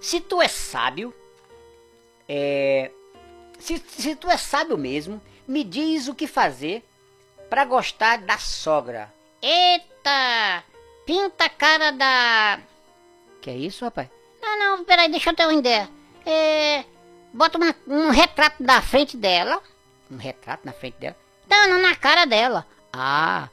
se 0.00 0.20
tu 0.20 0.40
é 0.40 0.48
sábio, 0.48 1.12
é... 2.28 2.90
Se, 3.58 3.78
se 3.78 4.14
tu 4.14 4.28
é 4.30 4.36
sábio 4.36 4.78
mesmo, 4.78 5.20
me 5.48 5.64
diz 5.64 6.06
o 6.08 6.14
que 6.14 6.26
fazer 6.26 6.84
pra 7.48 7.64
gostar 7.64 8.18
da 8.18 8.36
sogra. 8.38 9.12
Eita, 9.42 10.62
pinta 11.06 11.44
a 11.46 11.48
cara 11.48 11.90
da... 11.90 12.60
Que 13.40 13.50
é 13.50 13.56
isso, 13.56 13.84
rapaz? 13.84 14.08
Não, 14.42 14.58
não, 14.58 14.84
peraí, 14.84 15.10
deixa 15.10 15.30
eu 15.30 15.34
ter 15.34 15.44
uma 15.46 15.54
ideia. 15.58 15.88
É, 16.26 16.84
bota 17.32 17.56
uma- 17.58 17.74
um 17.86 18.10
retrato 18.10 18.62
da 18.62 18.82
frente 18.82 19.16
dela. 19.16 19.60
Um 20.10 20.16
retrato 20.16 20.64
na 20.64 20.72
frente 20.72 20.96
dela? 20.98 21.16
Não, 21.48 21.68
não, 21.68 21.80
na 21.82 21.96
cara 21.96 22.24
dela. 22.26 22.66
Ah, 22.92 23.48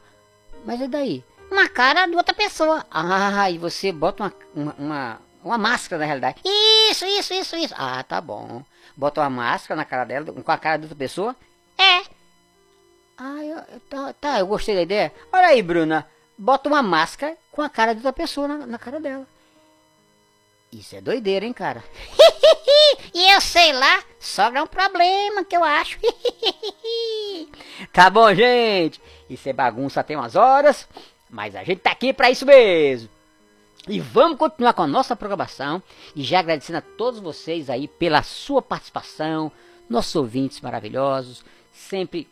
mas 0.64 0.80
é 0.80 0.86
daí? 0.88 1.24
Uma 1.50 1.68
cara 1.68 2.06
de 2.06 2.14
outra 2.16 2.34
pessoa. 2.34 2.84
Ah, 2.90 3.50
e 3.50 3.56
você 3.58 3.92
bota 3.92 4.24
uma, 4.24 4.32
uma, 4.54 4.74
uma, 4.78 5.20
uma 5.44 5.58
máscara 5.58 6.00
na 6.00 6.06
realidade. 6.06 6.40
Isso, 6.44 7.04
isso, 7.06 7.32
isso, 7.32 7.56
isso. 7.56 7.74
Ah, 7.76 8.02
tá 8.02 8.20
bom. 8.20 8.62
Bota 8.96 9.20
uma 9.20 9.30
máscara 9.30 9.76
na 9.76 9.84
cara 9.84 10.04
dela, 10.04 10.26
com 10.32 10.52
a 10.52 10.58
cara 10.58 10.76
de 10.78 10.84
outra 10.84 10.98
pessoa. 10.98 11.34
É, 11.78 12.02
Ah, 13.18 13.42
eu, 13.44 13.56
eu- 13.74 13.80
tá, 13.88 14.12
tá, 14.12 14.38
eu 14.40 14.46
gostei 14.46 14.74
da 14.74 14.82
ideia. 14.82 15.12
Olha 15.32 15.46
aí, 15.48 15.62
Bruna. 15.62 16.06
Bota 16.36 16.68
uma 16.68 16.82
máscara 16.82 17.36
com 17.50 17.62
a 17.62 17.68
cara 17.68 17.92
de 17.94 17.98
outra 18.00 18.12
pessoa 18.12 18.46
na, 18.46 18.66
na 18.66 18.78
cara 18.78 19.00
dela. 19.00 19.26
Isso 20.70 20.94
é 20.94 21.00
doideira, 21.00 21.46
hein, 21.46 21.52
cara? 21.54 21.82
e 23.14 23.32
eu 23.32 23.40
sei 23.40 23.72
lá, 23.72 24.02
sogra 24.20 24.58
é 24.58 24.62
um 24.62 24.66
problema 24.66 25.44
que 25.44 25.56
eu 25.56 25.64
acho. 25.64 25.98
Tá 27.92 28.08
bom, 28.10 28.32
gente. 28.34 29.00
Isso 29.28 29.48
é 29.48 29.52
bagunça 29.52 30.02
tem 30.04 30.16
umas 30.16 30.34
horas, 30.36 30.88
mas 31.30 31.54
a 31.54 31.62
gente 31.64 31.80
tá 31.80 31.90
aqui 31.90 32.12
pra 32.12 32.30
isso 32.30 32.44
mesmo. 32.46 33.08
E 33.88 34.00
vamos 34.00 34.38
continuar 34.38 34.72
com 34.72 34.82
a 34.82 34.86
nossa 34.86 35.14
programação 35.14 35.82
e 36.14 36.22
já 36.22 36.40
agradecendo 36.40 36.78
a 36.78 36.82
todos 36.82 37.20
vocês 37.20 37.70
aí 37.70 37.86
pela 37.86 38.22
sua 38.22 38.60
participação, 38.60 39.50
nossos 39.88 40.14
ouvintes 40.16 40.60
maravilhosos, 40.60 41.44
sempre 41.76 42.28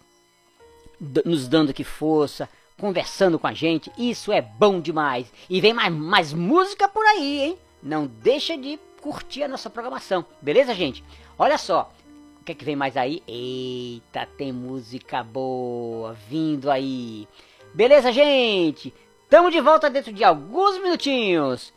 nos 1.24 1.46
dando 1.48 1.70
aqui 1.70 1.84
força, 1.84 2.48
conversando 2.78 3.38
com 3.38 3.46
a 3.46 3.52
gente. 3.52 3.90
Isso 3.96 4.32
é 4.32 4.40
bom 4.40 4.80
demais. 4.80 5.30
E 5.48 5.60
vem 5.60 5.72
mais, 5.72 5.92
mais 5.92 6.32
música 6.32 6.88
por 6.88 7.04
aí, 7.04 7.40
hein? 7.42 7.58
Não 7.82 8.06
deixa 8.06 8.56
de 8.56 8.78
curtir 9.00 9.42
a 9.42 9.48
nossa 9.48 9.68
programação, 9.68 10.24
beleza, 10.40 10.74
gente? 10.74 11.04
Olha 11.38 11.58
só, 11.58 11.92
o 12.40 12.44
que 12.44 12.52
é 12.52 12.54
que 12.54 12.64
vem 12.64 12.74
mais 12.74 12.96
aí? 12.96 13.22
Eita, 13.28 14.26
tem 14.38 14.52
música 14.52 15.22
boa 15.22 16.14
vindo 16.28 16.70
aí. 16.70 17.28
Beleza, 17.74 18.12
gente? 18.12 18.94
Tamo 19.28 19.50
de 19.50 19.60
volta 19.60 19.90
dentro 19.90 20.12
de 20.12 20.24
alguns 20.24 20.78
minutinhos. 20.78 21.72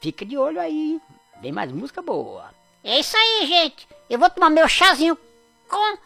Fica 0.00 0.24
de 0.24 0.36
olho 0.36 0.60
aí. 0.60 1.00
Vem 1.40 1.52
mais 1.52 1.70
música 1.70 2.02
boa. 2.02 2.50
É 2.82 2.98
isso 2.98 3.16
aí, 3.16 3.46
gente. 3.46 3.86
Eu 4.08 4.18
vou 4.18 4.30
tomar 4.30 4.50
meu 4.50 4.66
chazinho 4.68 5.16
com 5.68 5.98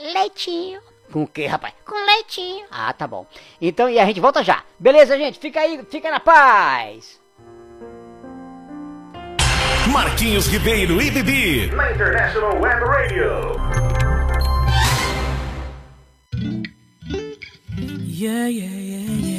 leitinho. 0.00 0.80
Com 1.12 1.22
o 1.22 1.26
que, 1.26 1.46
rapaz? 1.46 1.74
Com 1.84 1.94
leitinho. 1.94 2.66
Ah, 2.70 2.92
tá 2.92 3.06
bom. 3.06 3.26
Então, 3.60 3.88
e 3.88 3.98
a 3.98 4.04
gente 4.06 4.20
volta 4.20 4.42
já. 4.42 4.62
Beleza, 4.78 5.16
gente? 5.16 5.38
Fica 5.38 5.60
aí, 5.60 5.80
fica 5.90 6.10
na 6.10 6.20
paz. 6.20 7.20
Marquinhos 9.92 10.48
Ribeiro 10.48 11.00
e 11.00 11.10
Bibi. 11.10 11.66
Na 11.74 11.92
International 11.92 12.60
Web 12.60 12.84
Radio. 12.84 13.56
Yeah, 18.18 18.48
yeah, 18.48 18.74
yeah, 18.74 19.12
yeah, 19.12 19.35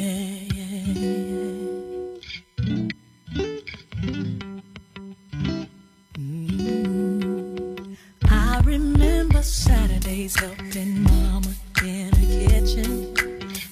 Saturdays 9.42 10.38
helping 10.38 11.02
Mama 11.02 11.54
in 11.84 12.10
the 12.10 12.48
kitchen. 12.48 13.14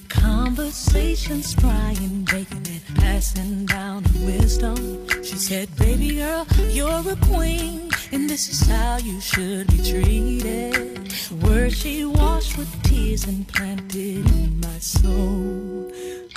Conversations, 0.07 1.53
frying 1.55 2.23
bacon 2.23 2.63
it, 2.65 2.81
passing 2.95 3.65
down 3.65 4.03
the 4.03 4.25
wisdom. 4.25 4.75
She 5.23 5.35
said, 5.35 5.67
Baby 5.75 6.15
girl, 6.15 6.47
you're 6.69 7.11
a 7.11 7.15
queen, 7.27 7.89
and 8.11 8.29
this 8.29 8.49
is 8.49 8.67
how 8.67 8.97
you 8.97 9.19
should 9.19 9.67
be 9.67 9.77
treated. 9.83 11.13
Words 11.43 11.77
she 11.77 12.05
washed 12.05 12.57
with 12.57 12.71
tears 12.83 13.25
and 13.25 13.45
planted 13.47 14.25
in 14.25 14.61
my 14.61 14.79
soul. 14.79 15.91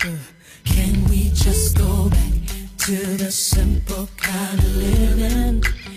Uh, 0.05 0.17
can 0.65 1.05
we 1.05 1.31
just 1.35 1.79
go 1.79 2.09
back 2.11 2.33
to 2.79 2.97
the 3.17 3.31
simple 3.31 4.09
kind 4.17 4.59
of 4.59 4.77
living? 4.77 5.90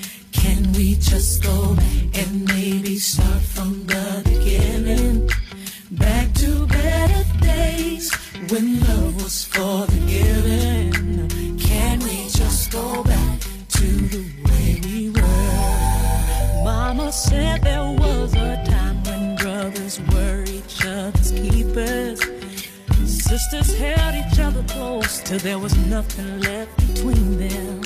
Can 0.44 0.74
we 0.74 0.96
just 0.96 1.42
go 1.42 1.74
back 1.74 2.18
and 2.20 2.46
maybe 2.46 2.98
start 3.00 3.42
from 3.42 3.86
the 3.86 4.22
beginning? 4.26 5.30
Back 5.92 6.34
to 6.42 6.68
better 6.68 7.24
days 7.40 8.14
when 8.50 8.82
love 8.82 9.24
was 9.24 9.46
for 9.46 9.86
the 9.88 10.00
giving. 10.06 11.58
Can 11.60 12.00
we 12.00 12.28
just 12.30 12.74
go 12.74 13.04
back 13.06 13.40
to 13.78 13.88
the 14.14 14.24
way 14.44 14.82
we 14.84 15.10
were? 15.12 16.64
Mama 16.66 17.10
said 17.14 17.62
there 17.62 17.90
was 18.04 18.34
a 18.34 18.62
time 18.66 19.02
when 19.06 19.38
brothers 19.38 20.02
were 20.12 20.44
each 20.44 20.86
other's 20.86 21.32
keepers. 21.32 22.20
Sisters 23.06 23.78
held 23.78 24.16
each 24.16 24.40
other 24.40 24.64
close 24.64 25.22
till 25.22 25.40
there 25.40 25.60
was 25.60 25.74
nothing 25.88 26.42
left 26.42 26.76
between 26.86 27.38
them. 27.38 27.83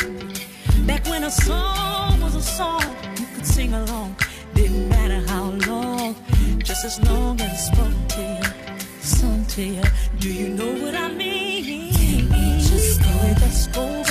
When 1.17 1.23
a 1.23 1.31
song 1.31 2.21
was 2.21 2.35
a 2.35 2.41
song, 2.43 2.83
you 3.17 3.25
could 3.33 3.43
sing 3.43 3.73
along. 3.73 4.15
Didn't 4.53 4.87
matter 4.87 5.19
how 5.27 5.45
long, 5.65 6.15
just 6.59 6.85
as 6.85 7.01
long 7.09 7.41
as 7.41 7.53
it 7.53 7.73
spoke 7.73 8.07
to 8.09 8.21
you, 8.21 8.79
sung 9.01 9.43
to 9.45 9.63
you. 9.63 9.81
Do 10.19 10.31
you 10.31 10.49
know 10.49 10.71
what 10.85 10.93
I 10.93 11.11
mean? 11.11 11.91
Just 12.59 13.01
go, 13.01 13.09
let's 13.41 13.65
go 13.65 14.06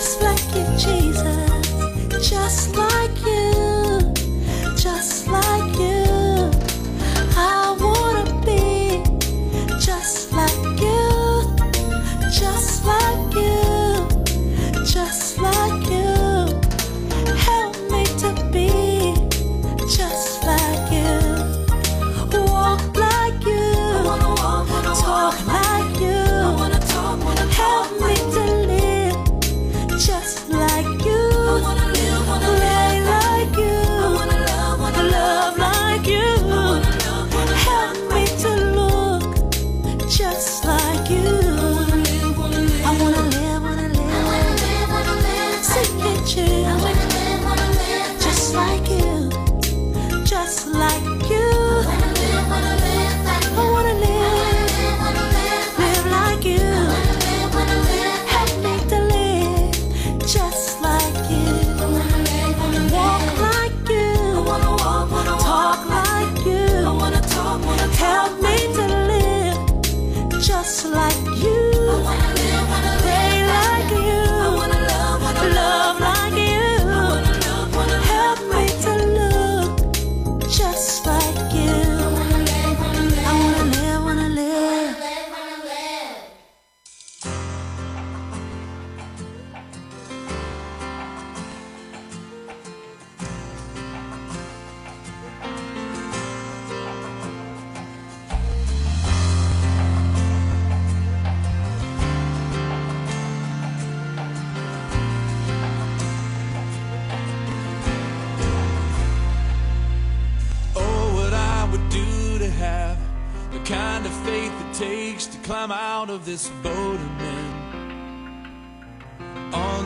just 0.00 0.22
like 0.22 0.54
you, 0.56 0.64
Jesus. 0.78 1.39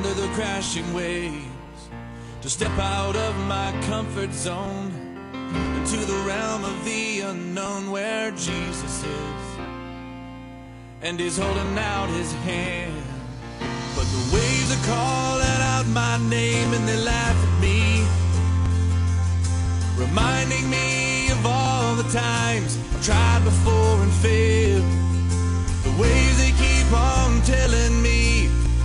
under 0.05 0.21
the 0.21 0.29
crashing 0.35 0.93
waves 0.93 1.89
to 2.43 2.51
step 2.51 2.77
out 2.79 3.17
of 3.17 3.37
my 3.47 3.73
comfort 3.87 4.31
zone 4.33 4.93
into 5.77 5.97
the 5.97 6.23
realm 6.27 6.63
of 6.65 6.85
the 6.85 7.21
unknown 7.21 7.91
where 7.91 8.31
Jesus 8.33 9.03
is. 9.03 9.45
And 11.01 11.19
he's 11.19 11.39
holding 11.39 11.79
out 11.79 12.09
his 12.11 12.33
hand. 12.45 13.03
But 13.97 14.05
the 14.05 14.35
waves 14.35 14.71
are 14.77 14.87
calling 14.87 15.61
out 15.73 15.87
my 15.87 16.19
name 16.29 16.73
and 16.75 16.87
they 16.87 16.99
laugh 16.99 17.37
at 17.49 17.61
me 17.63 18.07
reminding 19.97 20.69
me 20.69 21.31
of 21.31 21.47
all 21.47 21.95
the 21.95 22.11
times 22.11 22.79
I 22.95 23.01
tried 23.01 23.45
before 23.45 24.03
and 24.03 24.13
failed. 24.13 24.85
The 25.85 25.95
waves 26.03 26.39
they 26.39 26.53
keep 26.53 26.93
on 26.93 27.41
telling 27.43 27.94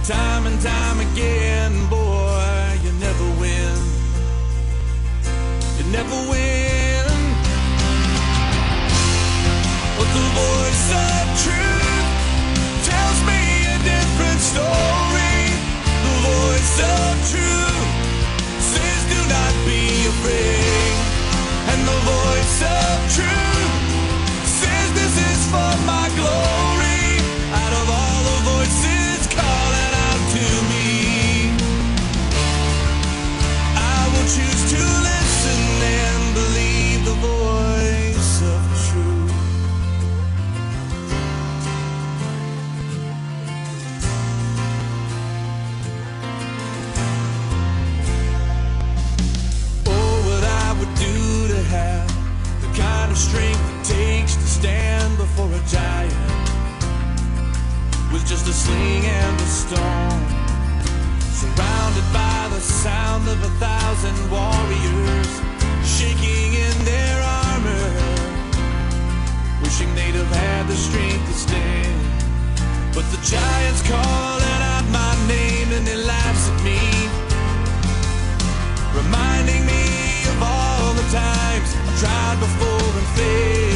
Time 0.09 0.47
and 0.47 0.59
time 0.59 0.99
again, 1.01 1.87
boy, 1.87 2.79
you 2.83 2.91
never 2.93 3.25
win. 3.39 3.77
You 5.77 5.83
never 5.91 6.17
win. 6.31 7.05
But 9.97 10.09
the 10.17 10.25
voice 10.33 10.87
of 11.05 11.25
truth 11.43 12.09
tells 12.89 13.19
me 13.29 13.41
a 13.67 13.77
different 13.85 14.39
story. 14.39 15.45
The 16.01 16.15
voice 16.25 16.81
of 16.81 17.29
truth. 17.29 17.58
Giant 55.69 56.13
with 58.11 58.25
just 58.25 58.47
a 58.47 58.53
sling 58.53 59.05
and 59.05 59.35
a 59.39 59.49
stone. 59.61 60.21
Surrounded 61.39 62.07
by 62.11 62.49
the 62.53 62.59
sound 62.59 63.27
of 63.27 63.37
a 63.43 63.51
thousand 63.63 64.17
warriors 64.33 65.31
shaking 65.85 66.49
in 66.67 66.75
their 66.85 67.17
armor, 67.45 67.87
wishing 69.61 69.93
they'd 69.95 70.17
have 70.21 70.33
had 70.43 70.67
the 70.67 70.75
strength 70.75 71.25
to 71.27 71.35
stand. 71.45 72.01
But 72.95 73.05
the 73.13 73.21
giant's 73.21 73.83
calling 73.87 74.61
out 74.73 74.85
my 74.89 75.13
name 75.27 75.69
and 75.77 75.87
he 75.87 75.95
laughs 75.95 76.49
at 76.49 76.59
me 76.63 76.79
reminding 78.99 79.65
me 79.65 79.83
of 80.31 80.37
all 80.41 80.93
the 80.93 81.07
times 81.13 81.69
I 81.87 81.91
tried 82.01 82.37
before 82.39 82.91
and 82.99 83.07
failed. 83.17 83.68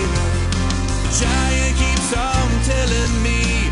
Giant 1.20 1.78
keeps 1.78 2.12
on 2.18 2.50
telling 2.64 3.22
me 3.22 3.63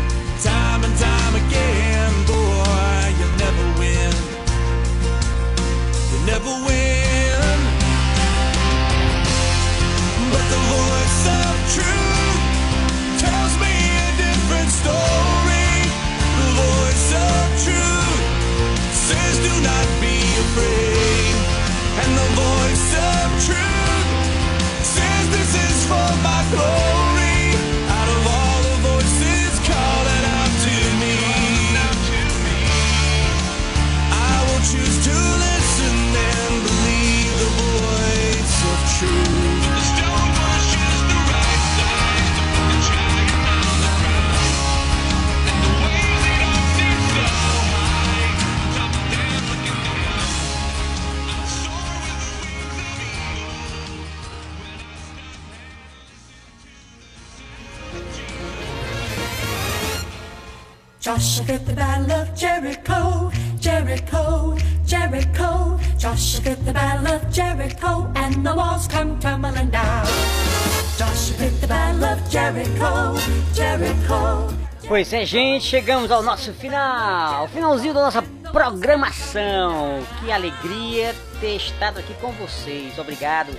Pois 74.92 75.10
é, 75.10 75.24
gente, 75.24 75.64
chegamos 75.64 76.10
ao 76.10 76.22
nosso 76.22 76.52
final, 76.52 77.48
finalzinho 77.48 77.94
da 77.94 78.02
nossa 78.02 78.20
programação. 78.52 80.02
Que 80.20 80.30
alegria 80.30 81.14
ter 81.40 81.56
estado 81.56 81.98
aqui 81.98 82.12
com 82.20 82.30
vocês. 82.32 82.98
Obrigado, 82.98 83.56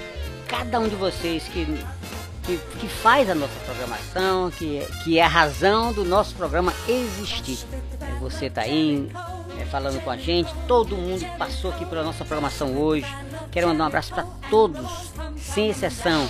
cada 0.48 0.80
um 0.80 0.88
de 0.88 0.96
vocês 0.96 1.46
que, 1.46 1.66
que, 2.44 2.58
que 2.80 2.88
faz 2.88 3.32
a 3.32 3.34
nossa 3.34 3.60
programação, 3.66 4.52
que, 4.52 4.86
que 5.04 5.18
é 5.18 5.24
a 5.24 5.28
razão 5.28 5.92
do 5.92 6.06
nosso 6.06 6.36
programa 6.36 6.72
existir. 6.88 7.66
Você 8.20 8.48
tá 8.48 8.62
aí 8.62 9.10
é, 9.60 9.66
falando 9.66 10.00
com 10.04 10.12
a 10.12 10.18
gente, 10.18 10.54
todo 10.68 10.96
mundo 10.96 11.26
que 11.26 11.38
passou 11.40 11.72
aqui 11.72 11.84
pela 11.84 12.04
nossa 12.04 12.24
programação 12.24 12.78
hoje. 12.78 13.08
Quero 13.52 13.68
mandar 13.70 13.86
um 13.86 13.88
abraço 13.88 14.14
para 14.14 14.28
todos, 14.52 15.12
sem 15.36 15.72
exceção 15.72 16.30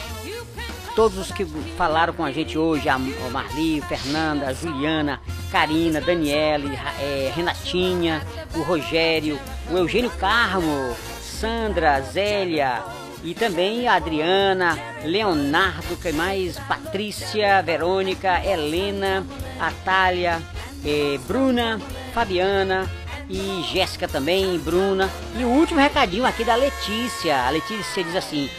todos 0.96 1.18
os 1.18 1.32
que 1.32 1.46
falaram 1.78 2.14
com 2.14 2.24
a 2.24 2.32
gente 2.32 2.58
hoje, 2.58 2.88
a 2.88 2.98
Marli, 2.98 3.82
Fernanda, 3.82 4.48
a 4.48 4.54
Juliana, 4.54 5.20
Karina, 5.52 6.00
Daniele, 6.00 6.78
eh, 7.00 7.32
Renatinha, 7.36 8.22
o 8.56 8.62
Rogério, 8.62 9.40
o 9.72 9.78
Eugênio 9.78 10.12
Carmo, 10.12 10.96
Sandra, 11.22 12.02
Zélia 12.02 12.84
e 13.24 13.34
também 13.34 13.88
a 13.88 13.96
Adriana, 13.96 14.78
Leonardo, 15.04 15.96
que 15.96 16.12
mais? 16.12 16.60
Patrícia, 16.60 17.62
Verônica, 17.62 18.44
Helena, 18.46 19.26
Atália, 19.60 20.42
eh, 20.86 21.18
Bruna, 21.28 21.82
Fabiana 22.14 22.90
e 23.30 23.64
Jéssica 23.72 24.08
também, 24.08 24.60
Bruna. 24.60 25.10
E 25.38 25.44
o 25.44 25.50
último 25.50 25.80
recadinho 25.80 26.26
aqui 26.26 26.44
da 26.44 26.56
Letícia. 26.56 27.48
A 27.48 27.50
Letícia 27.50 28.04
diz 28.04 28.16
assim: 28.16 28.50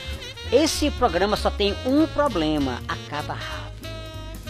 esse 0.54 0.90
programa 0.92 1.36
só 1.36 1.50
tem 1.50 1.74
um 1.84 2.06
problema, 2.06 2.80
acaba 2.86 3.34
rápido. 3.34 3.88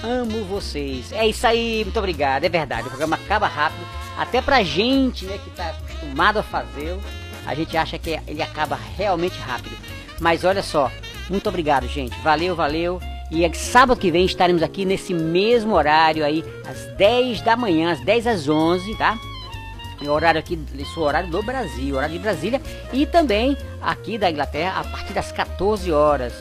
Amo 0.03 0.45
vocês. 0.45 1.11
É 1.13 1.27
isso 1.27 1.47
aí, 1.47 1.83
muito 1.83 1.99
obrigado. 1.99 2.45
É 2.45 2.49
verdade, 2.49 2.83
o 2.83 2.91
programa 2.91 3.17
acaba 3.17 3.47
rápido. 3.47 3.87
Até 4.19 4.43
pra 4.43 4.63
gente, 4.63 5.25
né, 5.25 5.39
que 5.43 5.51
tá 5.51 5.71
acostumado 5.71 6.39
a 6.39 6.43
fazê-lo, 6.43 7.01
a 7.47 7.55
gente 7.55 7.77
acha 7.77 7.99
que 7.99 8.21
ele 8.27 8.43
acaba 8.43 8.79
realmente 8.97 9.39
rápido. 9.39 9.77
Mas 10.21 10.45
olha 10.45 10.63
só, 10.63 10.91
muito 11.31 11.49
obrigado, 11.49 11.89
gente. 11.89 12.17
Valeu, 12.21 12.55
valeu. 12.55 13.01
E 13.31 13.45
é 13.45 13.53
sábado 13.53 13.99
que 13.99 14.11
vem 14.11 14.27
estaremos 14.27 14.63
aqui 14.63 14.85
nesse 14.85 15.15
mesmo 15.15 15.75
horário 15.75 16.25
aí, 16.25 16.45
às 16.69 16.85
10 16.97 17.41
da 17.41 17.57
manhã, 17.57 17.93
às 17.93 18.01
10 18.05 18.27
às 18.27 18.49
11, 18.49 18.95
tá? 18.97 19.19
Horário 20.09 20.39
aqui, 20.41 20.59
esse 20.79 20.97
é 20.97 21.01
o 21.01 21.03
horário 21.05 21.31
do 21.31 21.43
Brasil, 21.43 21.97
horário 21.97 22.15
de 22.15 22.21
Brasília 22.21 22.61
e 22.93 23.07
também 23.07 23.57
aqui 23.83 24.17
da 24.19 24.31
Inglaterra 24.31 24.81
a 24.81 24.85
partir 24.85 25.13
das 25.13 25.31
14 25.33 25.91
horas. 25.93 26.33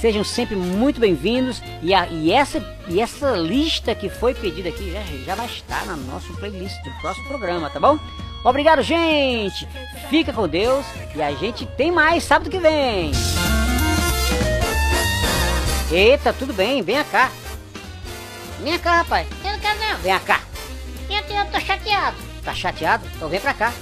Sejam 0.00 0.22
sempre 0.22 0.54
muito 0.54 1.00
bem-vindos 1.00 1.62
e, 1.82 1.94
a- 1.94 2.06
e 2.08 2.30
essa, 2.30 2.58
e 2.88 3.00
essa 3.00 3.30
lista 3.32 3.94
que 3.94 4.08
foi 4.10 4.34
pedida 4.34 4.68
aqui 4.68 4.92
já, 4.92 5.00
já 5.24 5.34
vai 5.34 5.46
estar 5.46 5.86
na 5.86 5.96
nossa 5.96 6.30
playlist 6.34 6.76
do 6.84 6.90
próximo 7.00 7.26
programa, 7.26 7.70
tá 7.70 7.80
bom? 7.80 7.98
Obrigado, 8.44 8.82
gente! 8.82 9.66
Fica 10.10 10.30
com 10.32 10.46
Deus 10.46 10.84
e 11.14 11.22
a 11.22 11.32
gente 11.32 11.64
tem 11.64 11.90
mais 11.90 12.22
sábado 12.24 12.50
que 12.50 12.58
vem! 12.58 13.12
Eita, 15.90 16.32
tudo 16.32 16.52
bem, 16.52 16.82
venha 16.82 17.04
cá! 17.04 17.30
Venha 18.62 18.78
cá, 18.78 18.96
rapaz! 18.98 19.26
Eu 19.44 19.52
não 19.52 19.58
quero 19.60 19.78
não. 19.80 19.98
Venha 19.98 20.20
cá! 20.20 20.40
Eu, 21.08 21.36
eu 21.36 21.46
tô 21.46 21.60
chateado. 21.60 22.16
Tá 22.44 22.54
chateado? 22.54 23.06
Então 23.14 23.28
vem 23.28 23.40
pra 23.40 23.54
cá! 23.54 23.72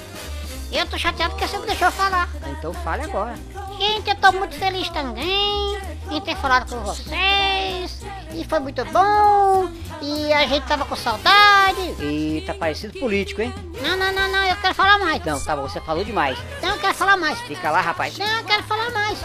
Eu 0.70 0.86
tô 0.86 0.96
chateado 0.96 1.32
porque 1.32 1.46
você 1.46 1.58
não 1.58 1.66
deixou 1.66 1.90
falar. 1.90 2.28
Então 2.46 2.72
fale 2.72 3.02
agora! 3.02 3.34
Gente, 3.78 4.08
eu 4.08 4.16
tô 4.16 4.32
muito 4.32 4.54
feliz 4.54 4.88
também 4.90 5.78
em 6.10 6.20
ter 6.20 6.36
falado 6.36 6.70
com 6.70 6.80
vocês. 6.80 8.00
E 8.32 8.44
foi 8.48 8.60
muito 8.60 8.84
bom. 8.86 9.68
E 10.00 10.32
a 10.32 10.46
gente 10.46 10.66
tava 10.66 10.84
com 10.84 10.96
saudade. 10.96 11.80
E 12.00 12.42
tá 12.46 12.54
parecido 12.54 12.98
político, 12.98 13.42
hein? 13.42 13.52
Não, 13.82 13.96
não, 13.96 14.12
não, 14.12 14.30
não, 14.30 14.44
eu 14.46 14.56
quero 14.56 14.74
falar 14.74 14.98
mais. 14.98 15.24
Não, 15.24 15.42
tá 15.42 15.56
bom, 15.56 15.62
você 15.62 15.80
falou 15.80 16.04
demais. 16.04 16.38
Não, 16.62 16.70
eu 16.70 16.78
quero 16.78 16.94
falar 16.94 17.16
mais. 17.16 17.38
Fica 17.40 17.70
lá, 17.70 17.80
rapaz. 17.80 18.16
Não, 18.16 18.38
eu 18.38 18.44
quero 18.44 18.62
falar 18.62 18.90
mais. 18.92 19.18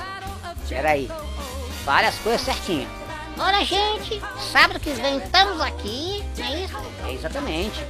Pera 0.67 0.91
aí. 0.91 1.09
Fale 1.85 2.07
as 2.07 2.17
coisas 2.19 2.41
certinhas. 2.41 2.89
Olha, 3.39 3.63
gente, 3.63 4.21
sábado 4.51 4.79
que 4.79 4.89
vem 4.89 5.17
estamos 5.19 5.61
aqui, 5.61 6.25
não 6.37 6.45
é 6.45 6.63
isso? 6.63 6.77
É 7.05 7.13
exatamente. 7.13 7.85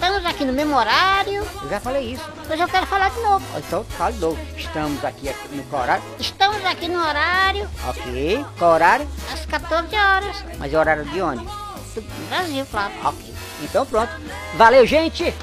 Estamos 0.00 0.24
aqui 0.24 0.46
no 0.46 0.52
mesmo 0.54 0.74
horário. 0.74 1.46
Eu 1.62 1.68
já 1.68 1.78
falei 1.78 2.12
isso. 2.14 2.24
Pois 2.46 2.58
eu 2.58 2.66
quero 2.66 2.86
falar 2.86 3.10
de 3.10 3.20
novo. 3.20 3.44
Então 3.58 3.84
fale 3.84 4.14
de 4.14 4.20
novo. 4.22 4.38
Estamos 4.56 5.04
aqui 5.04 5.30
no 5.52 5.62
qual 5.64 5.82
horário? 5.82 6.02
Estamos 6.18 6.64
aqui 6.64 6.88
no 6.88 6.98
horário 6.98 7.68
Ok. 7.86 8.46
Qual 8.58 8.72
horário? 8.72 9.06
às 9.30 9.44
14 9.44 9.94
horas. 9.94 10.44
Mas 10.58 10.72
é 10.72 10.78
horário 10.78 11.04
de 11.04 11.20
onde? 11.20 11.44
Do 11.44 12.02
Brasil, 12.30 12.66
claro. 12.70 12.92
Ok. 13.04 13.34
Então 13.62 13.84
pronto. 13.84 14.10
Valeu, 14.56 14.86
gente. 14.86 15.34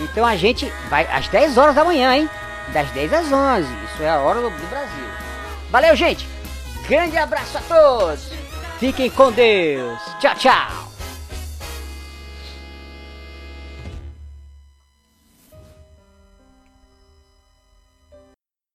Então 0.00 0.26
a 0.26 0.34
gente 0.34 0.66
vai 0.88 1.06
às 1.06 1.28
10 1.28 1.56
horas 1.56 1.76
da 1.76 1.84
manhã, 1.84 2.12
hein? 2.16 2.28
Das 2.72 2.90
10 2.90 3.12
às 3.12 3.32
11. 3.32 3.68
Isso 3.94 4.02
é 4.02 4.10
a 4.10 4.18
hora 4.18 4.40
do 4.40 4.50
Brasil. 4.68 5.08
Valeu, 5.70 5.94
gente. 5.94 6.28
Grande 6.88 7.16
abraço 7.16 7.58
a 7.58 7.60
todos. 7.60 8.32
Fiquem 8.80 9.08
com 9.08 9.30
Deus. 9.30 10.00
Tchau, 10.18 10.34
tchau. 10.34 10.79